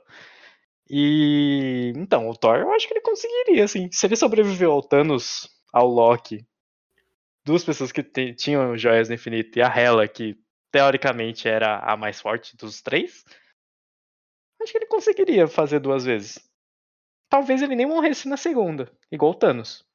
[0.89, 3.89] E então, o Thor, eu acho que ele conseguiria, assim.
[3.91, 6.45] Se ele sobreviveu ao Thanos, ao Loki
[7.45, 8.03] duas pessoas que
[8.33, 10.35] tinham joias do infinito e a Hela, que
[10.71, 13.23] teoricamente era a mais forte dos três,
[14.61, 16.39] acho que ele conseguiria fazer duas vezes.
[17.29, 19.85] Talvez ele nem morresse na segunda, igual o Thanos.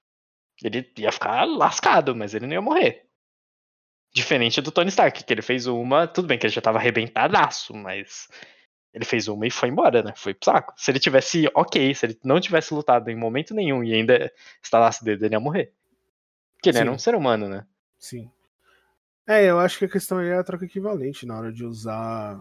[0.63, 3.10] Ele ia ficar lascado, mas ele não ia morrer.
[4.13, 6.07] Diferente do Tony Stark, que ele fez uma.
[6.07, 8.29] Tudo bem que ele já tava arrebentadaço, mas.
[8.93, 10.13] Ele fez uma e foi embora, né?
[10.17, 10.75] Foi pro saco.
[10.77, 15.05] Se ele tivesse ok, se ele não tivesse lutado em momento nenhum e ainda estalasse
[15.05, 15.73] dedo, ele ia morrer.
[16.55, 16.83] Porque ele Sim.
[16.83, 17.65] era um ser humano, né?
[17.97, 18.29] Sim.
[19.29, 22.41] É, eu acho que a questão aí é a troca equivalente na hora de usar.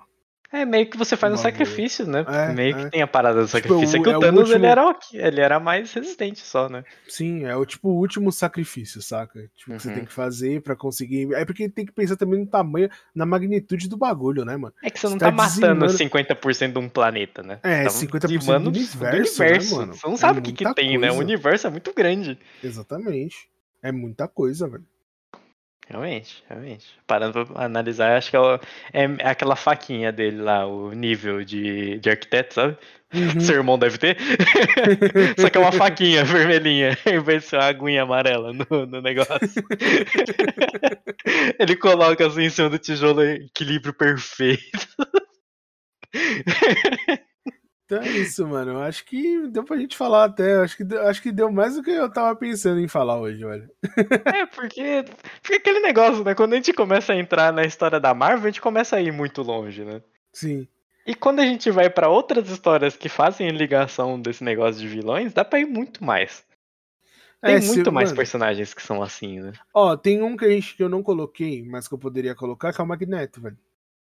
[0.52, 2.26] É meio que você faz um sacrifício, né?
[2.28, 2.84] É, meio é.
[2.86, 3.98] que tem a parada do Tipo, sacrifício.
[3.98, 6.40] é o- que é o o Thanos ele último- era ok, ele era mais resistente
[6.40, 6.84] só, né?
[7.08, 9.40] Sim, é o tipo o último sacrifício, saca?
[9.56, 9.94] Tipo, que você Uhum.
[9.96, 11.32] tem que fazer pra conseguir.
[11.36, 14.74] É porque tem que pensar também no tamanho, na magnitude do bagulho, né, mano?
[14.84, 15.52] É que você não Você tá, tá matando
[15.86, 17.60] dizimando- 50% de um planeta, né?
[17.62, 19.94] É, Tá 50% dizimando do universo, né, mano?
[19.94, 21.08] Você não É sabe o que, que tem, né?
[21.12, 21.24] O coisa.
[21.24, 22.40] universo é muito grande.
[22.64, 23.36] Exatamente.
[23.84, 24.84] É muita coisa, velho.
[25.90, 26.86] Realmente, realmente.
[27.08, 28.60] Parando pra analisar, acho que é, o-
[28.94, 32.78] é aquela faquinha dele lá, o nível de, de arquiteto, sabe?
[33.12, 33.40] Uhum.
[33.42, 34.16] Seu irmão deve ter.
[35.40, 39.02] Só que é uma faquinha vermelhinha, em vez de ser uma aguinha amarela no, no
[39.02, 39.64] negócio.
[41.60, 44.88] Ele coloca assim em cima do tijolo equilíbrio perfeito.
[47.90, 48.74] Então é isso, mano.
[48.74, 50.58] Eu acho que deu pra gente falar até.
[50.58, 53.20] eu Acho que, deu- acho que deu mais do que eu tava pensando em falar
[53.20, 53.68] hoje, olha.
[54.36, 55.06] É, porque,
[55.42, 56.36] porque aquele negócio, né?
[56.36, 59.12] Quando a gente começa a entrar na história da Marvel, a gente começa a ir
[59.12, 60.04] muito longe, né?
[60.32, 60.68] Sim.
[61.08, 65.34] E quando a gente vai pra outras histórias que fazem ligação desse negócio de vilões,
[65.34, 66.46] dá pra ir muito mais.
[67.42, 69.54] Tem É, se- muito mais mano, personagens que são assim, né?
[69.74, 72.72] Ó, tem um que, a gente, que eu não coloquei, mas que eu poderia colocar,
[72.72, 73.58] que é o Magneto, velho.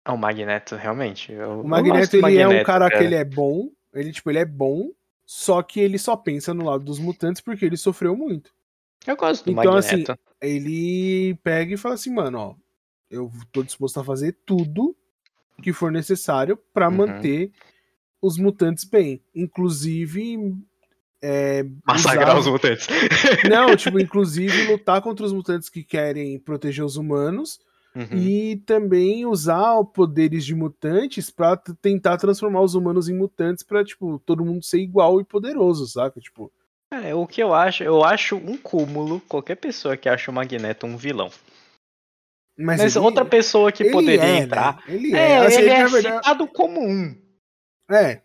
[0.06, 1.32] Ah, o Magneto, realmente.
[1.32, 3.70] Eu, O Magneto, ele é um Magneto, cara, que ele é bom.
[3.94, 4.90] Ele, tipo, ele é bom.
[5.26, 8.52] Só que ele só pensa no lado dos mutantes porque ele sofreu muito.
[9.08, 10.20] Eu gosto do Então, assim, Magneto.
[10.42, 12.56] Ele pega e fala assim, mano, ó.
[13.10, 14.96] Eu tô disposto a fazer tudo
[15.62, 16.96] que for necessário pra Uhum.
[16.98, 17.52] manter
[18.22, 19.22] os mutantes bem.
[19.34, 20.54] Inclusive.
[21.22, 22.88] É, Massacrar usar- os mutantes.
[23.50, 27.60] Não, tipo, inclusive lutar contra os mutantes que querem proteger os humanos
[27.96, 28.18] Uhum.
[28.18, 33.84] e também usar poderes de mutantes pra t- tentar transformar os humanos em mutantes pra,
[33.84, 36.20] tipo, todo mundo ser igual e poderoso, saca?
[36.20, 36.52] Tipo,
[36.92, 40.86] É, o que eu acho, eu acho um cúmulo qualquer pessoa que acha o Magneto
[40.88, 41.30] um vilão.
[42.58, 44.38] mas, Mas ele- outra pessoa que ele poderia é, né?
[44.40, 44.84] entrar.
[44.88, 47.16] Ele É, é, assim, ele é na verdade- citado como um.
[47.92, 48.22] é,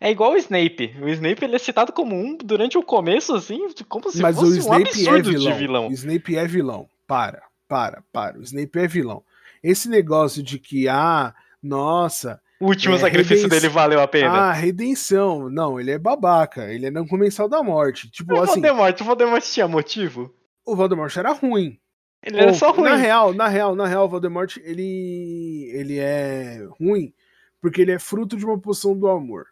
[0.00, 0.96] É igual o Snape.
[1.00, 4.40] O Snape ele é citado como um durante o começo, assim, como se mas o
[4.40, 5.52] fosse um Snape é absurdo vilão.
[5.52, 5.88] de vilão.
[5.88, 6.88] O Snape é vilão.
[7.06, 8.38] Para, para, para.
[8.38, 9.22] O Snape é vilão.
[9.62, 14.30] Esse negócio de que, ah, nossa, O último É, sacrifício redenção- dele valeu a pena.
[14.30, 15.50] ah, redenção.
[15.50, 16.72] Não, ele é babaca.
[16.72, 18.10] Ele é não comensal da morte.
[18.10, 20.34] Tipo o assim, Voldemort, o Voldemort tinha motivo?
[20.64, 21.78] o Voldemort era ruim.
[22.22, 22.88] Ele era Ou, só ruim.
[22.88, 27.12] Na real, na real, na real, o Voldemort, ele, ele é ruim
[27.60, 29.46] porque ele é fruto de uma poção do amor.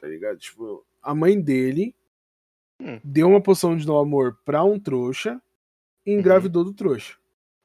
[0.00, 0.36] Tá ligado?
[0.38, 1.94] Tipo, a mãe dele
[2.80, 2.98] Hum.
[3.04, 5.40] deu uma poção do amor pra um trouxa
[6.04, 7.14] e engravidou do trouxa.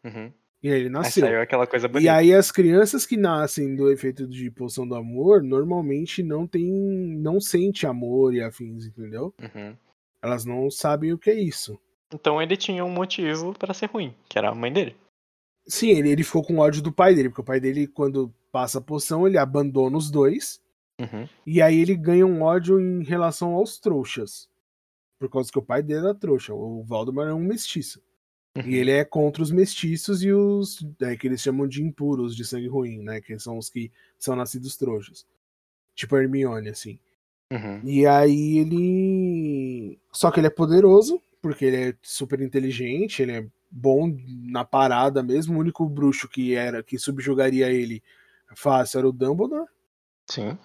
[0.05, 0.31] Uhum.
[0.63, 1.25] E aí ele Aí nasceu.
[1.25, 2.13] saiu aquela coisa E bonita.
[2.13, 6.71] aí as crianças que nascem do efeito de poção do amor, normalmente não tem,
[7.19, 9.33] não sente amor e afins, entendeu?
[9.39, 9.75] Uhum.
[10.21, 11.77] Elas não sabem o que é isso.
[12.13, 14.95] Então ele tinha um motivo pra ser ruim, que era a mãe dele.
[15.67, 18.77] Sim, ele, ele ficou com ódio do pai dele, porque o pai dele, quando passa
[18.77, 20.61] a poção, ele abandona os dois.
[20.99, 21.27] Uhum.
[21.45, 24.47] E aí ele ganha um ódio em relação aos trouxas.
[25.19, 26.53] Por causa que o pai dele era trouxa.
[26.53, 28.01] O Valdemar é um mestiço.
[28.63, 30.85] E ele é contra os mestiços e os.
[31.01, 33.19] É, que eles chamam de impuros, de sangue ruim, né?
[33.19, 35.25] Que são os que são nascidos trouxas.
[35.93, 36.97] Tipo a Hermione, assim.
[37.51, 37.81] Uhum.
[37.83, 39.99] E aí ele.
[40.11, 45.21] Só que ele é poderoso, porque ele é super inteligente, ele é bom na parada
[45.21, 45.57] mesmo.
[45.57, 48.01] O único bruxo que era que subjugaria ele
[48.55, 49.67] fácil era o Dumbledore.
[50.29, 50.57] Sim.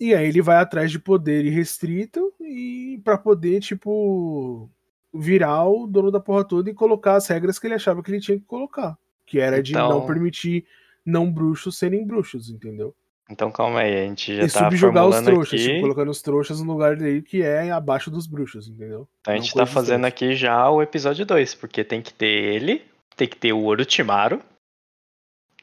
[0.00, 4.70] E aí ele vai atrás de poder irrestrito e para poder, tipo,
[5.18, 8.20] virar o dono da porra toda e colocar as regras que ele achava que ele
[8.20, 8.96] tinha que colocar.
[9.26, 10.64] Que era de Então- não permitir
[11.04, 12.94] não bruxos serem bruxos, entendeu?
[13.30, 15.68] Então calma aí, a gente já e tá subjugar os trouxas, aqui.
[15.68, 19.06] tipo, colocando os trouxas no lugar dele que é abaixo dos bruxos, entendeu?
[19.20, 20.28] Então a Não gente tá fazendo trouxas.
[20.28, 22.82] aqui já o episódio 2, porque tem que ter ele,
[23.16, 24.40] tem que ter o Orochimaru,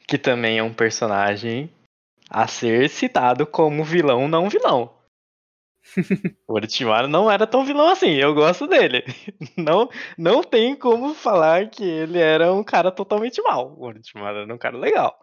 [0.06, 1.68] que também é um personagem
[2.30, 4.90] a ser citado como vilão não vilão.
[6.46, 9.04] o Orochimaru não era tão vilão assim, eu gosto dele.
[9.56, 13.74] Não, não tem como falar que ele era um cara totalmente mal.
[13.78, 15.18] O Orochimaru era um cara legal.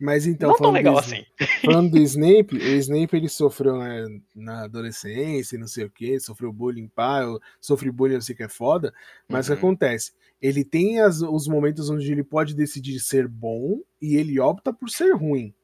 [0.00, 1.24] Mas então, não tão legal do, assim.
[1.64, 4.04] falando do Snape, o Snape ele sofreu né,
[4.34, 8.42] na adolescência, não sei o que, sofreu bullying pá, eu sofri bullying, eu sei que
[8.42, 8.92] é foda,
[9.28, 9.56] mas o Uhum.
[9.56, 10.12] que acontece?
[10.42, 14.90] Ele tem as- os momentos onde ele pode decidir ser bom e ele opta por
[14.90, 15.54] ser ruim.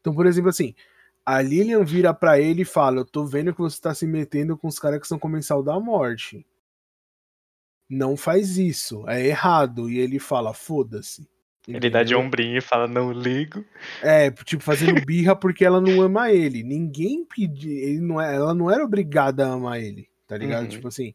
[0.00, 0.72] Então, por exemplo, assim,
[1.24, 4.56] a Lilian vira pra ele e fala: Eu tô vendo que você tá se metendo
[4.56, 6.46] com os caras que são comensal da morte.
[7.88, 9.88] Não faz isso, é errado.
[9.90, 11.28] E ele fala: Foda-se.
[11.66, 13.64] Ele dá de ombrinho e fala, não ligo.
[14.02, 16.62] É, tipo, fazendo birra porque ela não ama ele.
[16.62, 18.02] Ninguém pediu.
[18.02, 20.64] Não é, ela não era obrigada a amar ele, tá ligado?
[20.64, 20.68] Uhum.
[20.68, 21.14] Tipo assim,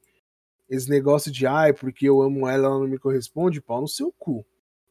[0.67, 4.11] esse negócio de ai, porque eu amo ela, ela não me corresponde, pau no seu
[4.11, 4.43] cu.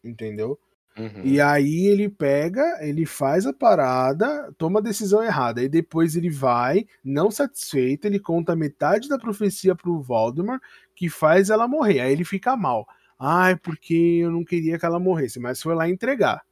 [0.05, 0.57] Entendeu?
[0.99, 1.23] Uhum.
[1.23, 5.63] E aí ele pega, ele faz a parada, toma a decisão errada.
[5.63, 10.61] E depois ele vai, não satisfeito, ele conta metade da profecia pro Voldemort,
[10.95, 12.01] que faz ela morrer.
[12.01, 12.87] Aí ele fica mal.
[13.19, 16.45] Ai, porque eu não queria que ela morresse, mas foi lá entregar.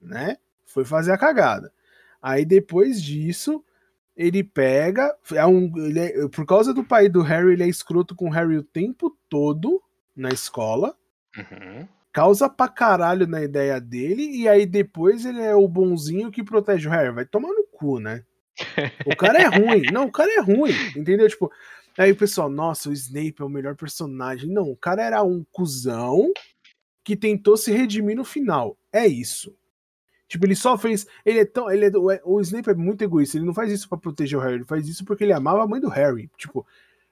[0.00, 0.36] Né?
[0.64, 1.72] Foi fazer a cagada.
[2.20, 3.62] Aí depois disso,
[4.16, 5.14] ele pega.
[5.32, 8.56] É um, é, por causa do pai do Harry, ele é escroto com o Harry
[8.56, 9.82] o tempo todo
[10.16, 10.96] na escola.
[11.36, 11.86] Uhum.
[12.14, 16.86] Causa pra caralho na ideia dele, e aí depois ele é o bonzinho que protege
[16.86, 17.12] o Harry.
[17.12, 18.22] Vai tomar no cu, né?
[19.04, 19.82] O cara é ruim.
[19.92, 21.28] Não, o cara é ruim, entendeu?
[21.28, 21.50] Tipo,
[21.98, 24.48] aí o pessoal, nossa, o Snape é o melhor personagem.
[24.48, 26.32] Não, o cara era um cuzão
[27.02, 28.78] que tentou se redimir no final.
[28.92, 29.52] É isso.
[30.28, 31.08] Tipo, ele só fez.
[31.26, 31.68] Ele é tão.
[31.68, 31.90] Ele é,
[32.24, 33.36] o Snape é muito egoísta.
[33.36, 34.54] Ele não faz isso para proteger o Harry.
[34.54, 36.30] Ele faz isso porque ele amava a mãe do Harry.
[36.38, 36.64] Tipo,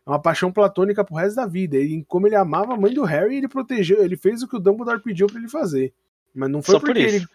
[0.06, 1.76] é uma paixão platônica pro resto da vida.
[1.76, 4.02] E como ele amava a mãe do Harry, ele protegeu.
[4.02, 5.92] Ele fez o que o Dumbledore pediu para ele fazer.
[6.34, 7.16] Mas não foi Só porque por isso.
[7.16, 7.26] ele.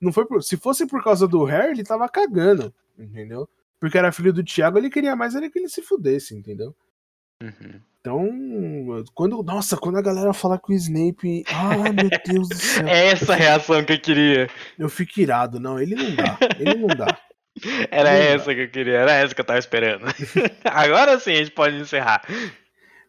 [0.00, 2.74] Não foi por, se fosse por causa do Harry, ele tava cagando.
[2.98, 3.48] Entendeu?
[3.78, 6.74] Porque era filho do Thiago, ele queria mais era que ele se fudesse, entendeu?
[7.42, 7.80] Uhum.
[8.00, 9.42] Então, quando.
[9.42, 11.44] Nossa, quando a galera fala que o Snape.
[11.48, 12.86] Ai, meu Deus do céu.
[12.86, 14.48] É essa a reação que eu queria.
[14.78, 15.58] Eu fico irado.
[15.58, 16.38] Não, ele não dá.
[16.58, 17.18] Ele não dá.
[17.90, 20.04] Era essa que eu queria, era essa que eu tava esperando.
[20.64, 22.22] Agora sim a gente pode encerrar.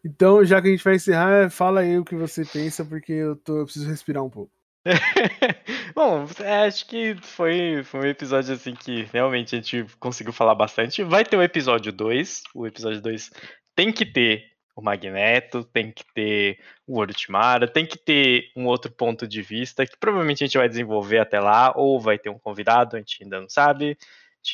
[0.04, 3.36] Então, já que a gente vai encerrar, fala aí o que você pensa, porque eu,
[3.36, 4.52] tô, eu preciso respirar um pouco.
[5.94, 10.54] Bom, é, acho que foi, foi um episódio assim que realmente a gente conseguiu falar
[10.54, 11.02] bastante.
[11.02, 12.42] Vai ter o episódio 2.
[12.54, 13.30] O episódio 2
[13.74, 14.44] tem que ter
[14.74, 19.84] o Magneto, tem que ter o Orochimaru, tem que ter um outro ponto de vista
[19.84, 23.24] que provavelmente a gente vai desenvolver até lá, ou vai ter um convidado, a gente
[23.24, 23.98] ainda não sabe.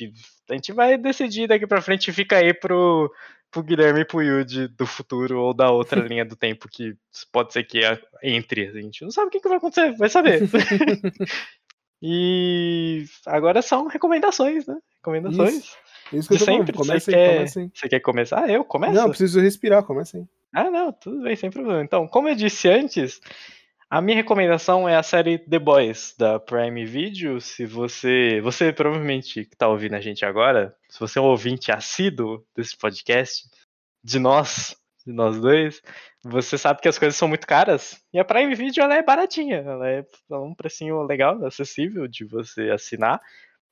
[0.03, 0.13] A gente,
[0.51, 3.13] a gente vai decidir daqui pra frente, fica aí pro,
[3.51, 6.97] pro Guilherme e pro Yuji do futuro ou da outra linha do tempo que
[7.31, 7.81] pode ser que
[8.23, 8.69] entre.
[8.69, 10.43] A gente não sabe o que, que vai acontecer, vai saber.
[12.03, 14.77] e agora são recomendações, né?
[14.97, 15.77] Recomendações.
[16.13, 16.59] Isso que De eu tô falando.
[16.67, 16.77] sempre.
[16.77, 18.45] Começa Você quer, você quer começar?
[18.45, 18.93] Ah, eu começo?
[18.93, 20.25] Não, eu preciso respirar, começa aí.
[20.53, 21.83] Ah, não, tudo bem, sem problema.
[21.83, 23.21] Então, como eu disse antes,
[23.95, 27.41] a minha recomendação é a série The Boys, da Prime Video.
[27.41, 28.41] Se você.
[28.41, 32.77] Você provavelmente que tá ouvindo a gente agora, se você é um ouvinte assíduo desse
[32.77, 33.49] podcast,
[34.03, 34.77] de nós,
[35.07, 35.81] de nós dois,
[36.25, 38.03] você sabe que as coisas são muito caras.
[38.13, 42.71] E a Prime Video ela é baratinha, ela é um precinho legal, acessível de você
[42.71, 43.21] assinar.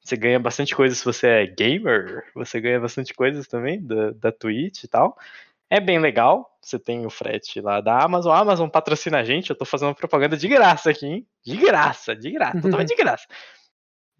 [0.04, 4.30] Você ganha bastante coisa se você é gamer, você ganha bastante coisas também da, da
[4.30, 5.18] Twitch e tal.
[5.72, 6.46] É bem legal.
[6.60, 8.30] Você tem o frete lá da Amazon.
[8.30, 9.48] A Amazon patrocina a gente.
[9.48, 11.26] Eu tô fazendo propaganda de graça aqui, hein?
[11.42, 13.26] De graça, de graça, totalmente de graça.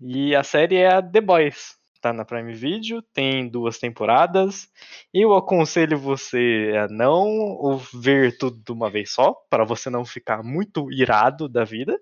[0.04, 1.76] E a série é a The Boys.
[2.00, 4.66] Tá na Prime Video, tem duas temporadas.
[5.14, 10.42] Eu aconselho você a não ver tudo de uma vez só, para você não ficar
[10.42, 12.00] muito irado da vida.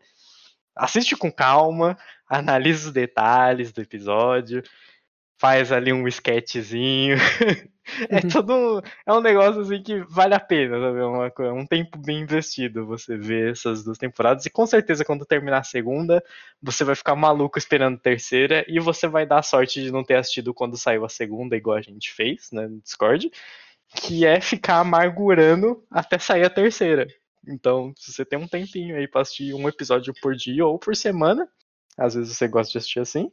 [0.74, 4.62] Assiste com calma, analisa os detalhes do episódio,
[5.40, 7.16] faz ali um sketchzinho.
[8.10, 10.98] é todo um, é um negócio assim que vale a pena, sabe?
[10.98, 14.44] É uma É um tempo bem investido você ver essas duas temporadas.
[14.44, 16.22] E com certeza, quando terminar a segunda,
[16.62, 18.66] você vai ficar maluco esperando a terceira.
[18.68, 21.82] E você vai dar sorte de não ter assistido quando saiu a segunda, igual a
[21.82, 22.68] gente fez, né?
[22.68, 23.30] No Discord.
[23.96, 27.08] Que é ficar amargurando até sair a terceira.
[27.48, 30.94] Então, se você tem um tempinho aí pra assistir um episódio por dia ou por
[30.94, 31.48] semana,
[31.96, 33.32] às vezes você gosta de assistir assim.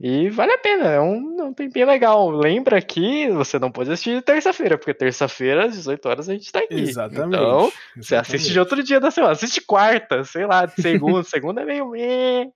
[0.00, 2.30] E vale a pena, é um, é um tempinho legal.
[2.30, 6.60] Lembra que você não pode assistir terça-feira, porque terça-feira, às 18 horas, a gente tá
[6.60, 6.74] aqui.
[6.74, 7.34] Exatamente.
[7.34, 8.52] Então, você assiste exatamente.
[8.52, 9.32] de outro dia da semana.
[9.32, 11.24] Assiste quarta, sei lá, de segunda.
[11.28, 11.90] segunda é meio.
[11.90, 12.48] meh.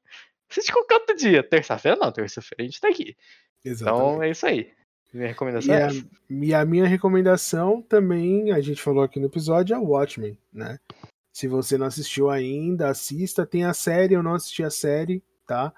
[0.49, 1.43] Assiste qualquer outro dia.
[1.43, 3.17] Terça-feira não, terça-feira a gente tá aqui.
[3.65, 4.03] Exatamente.
[4.05, 4.71] Então é isso aí.
[5.13, 6.07] Minha recomendação E é a, essa.
[6.31, 10.79] e a minha recomendação também, a gente falou aqui no episódio, é o Watchmen, né?
[11.33, 13.45] Se você não assistiu ainda, assista.
[13.45, 15.73] Tem a série, eu não assisti a série, tá?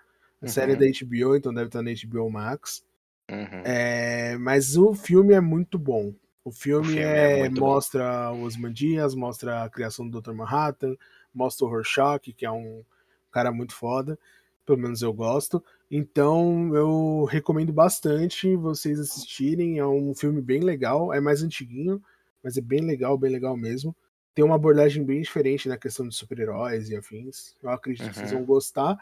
[0.44, 0.80] A série é Uhum.
[0.80, 2.84] da HBO, então deve estar na HBO Max.
[3.30, 3.64] Uhum.
[3.64, 6.14] É, mas o filme é muito bom.
[6.44, 7.68] O filme, filme é é, muito bom.
[7.68, 10.32] mostra os Mandias, mostra a criação do Dr.
[10.34, 10.96] Manhattan,
[11.34, 12.84] mostra o Rorschach, que é um
[13.32, 14.18] cara muito foda.
[14.66, 15.62] Pelo menos eu gosto.
[15.90, 19.78] Então eu recomendo bastante vocês assistirem.
[19.78, 21.12] É um filme bem legal.
[21.12, 22.02] É mais antiguinho,
[22.42, 23.94] mas é bem legal, bem legal mesmo.
[24.34, 27.54] Tem uma abordagem bem diferente na questão de super-heróis e afins.
[27.62, 28.38] Eu acredito que vocês Uhum.
[28.38, 28.98] vão gostar.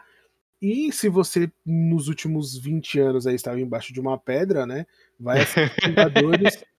[0.63, 4.85] E se você, nos últimos 20 anos, aí estava embaixo de uma pedra, né?
[5.19, 6.63] Vai assistir Vingadores.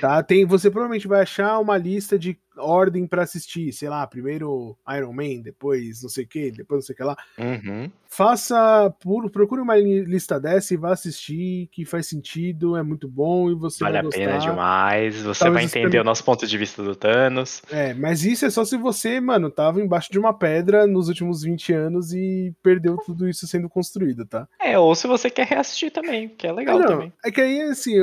[0.00, 0.22] Tá?
[0.22, 5.12] Tem, você provavelmente vai achar uma lista de ordem para assistir, sei lá, primeiro Iron
[5.12, 7.16] Man, depois não sei o que, depois não sei o que lá.
[7.38, 7.90] Uhum.
[8.06, 13.50] Faça, por, procure uma lista dessa e vá assistir, que faz sentido, é muito bom
[13.50, 14.20] e você vale vai gostar.
[14.20, 16.00] Vale a pena demais, você Talvez vai entender também...
[16.00, 17.62] o nosso ponto de vista do Thanos.
[17.72, 21.42] É, mas isso é só se você, mano, tava embaixo de uma pedra nos últimos
[21.42, 24.46] 20 anos e perdeu tudo isso sendo construído, tá?
[24.60, 27.12] É, ou se você quer reassistir também, que é legal não, também.
[27.24, 27.94] É que aí, assim,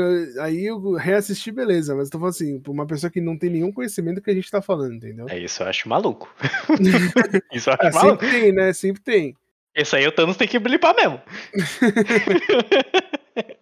[0.41, 3.49] aí eu reassisti, beleza, mas eu tô falando assim, pra uma pessoa que não tem
[3.49, 5.27] nenhum conhecimento que a gente tá falando, entendeu?
[5.29, 6.33] É isso, eu acho maluco.
[7.51, 8.23] isso eu acho ah, maluco.
[8.23, 8.73] Sempre tem, né?
[8.73, 9.35] Sempre tem.
[9.75, 11.21] Esse aí o Thanos tem que blipar mesmo.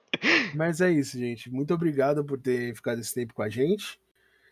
[0.55, 1.51] Mas é isso, gente.
[1.51, 3.99] Muito obrigado por ter ficado esse tempo com a gente.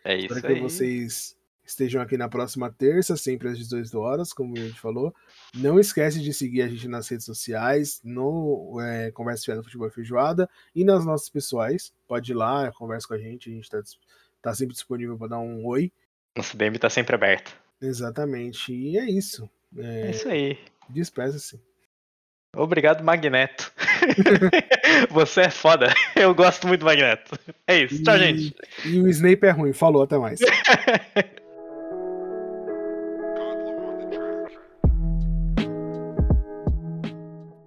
[0.04, 0.56] É isso Espero aí.
[0.56, 5.14] que vocês estejam aqui na próxima terça, sempre às 18 horas, como a gente falou.
[5.54, 9.92] Não esquece de seguir a gente nas redes sociais, no é, Conversa Fiada Futebol e
[9.92, 11.94] Feijoada e nas nossas pessoais.
[12.08, 13.82] Pode ir lá, conversa com a gente, a gente tá,
[14.42, 15.92] tá sempre disponível para dar um oi.
[16.38, 17.52] Nosso DM tá sempre aberto.
[17.82, 18.72] Exatamente.
[18.72, 19.50] E é isso.
[19.76, 20.56] É, é isso aí.
[20.88, 21.60] Despeça-se.
[22.56, 23.74] Obrigado, Magneto.
[25.10, 25.92] Você é foda.
[26.16, 27.38] Eu gosto muito do Magneto.
[27.66, 28.04] É isso.
[28.04, 28.56] Tchau, e, gente.
[28.86, 29.74] E o Snape é ruim.
[29.74, 30.40] Falou, até mais.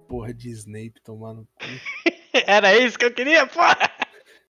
[0.07, 1.45] Porra de Snape tomando.
[2.47, 3.91] Era isso que eu queria, porra!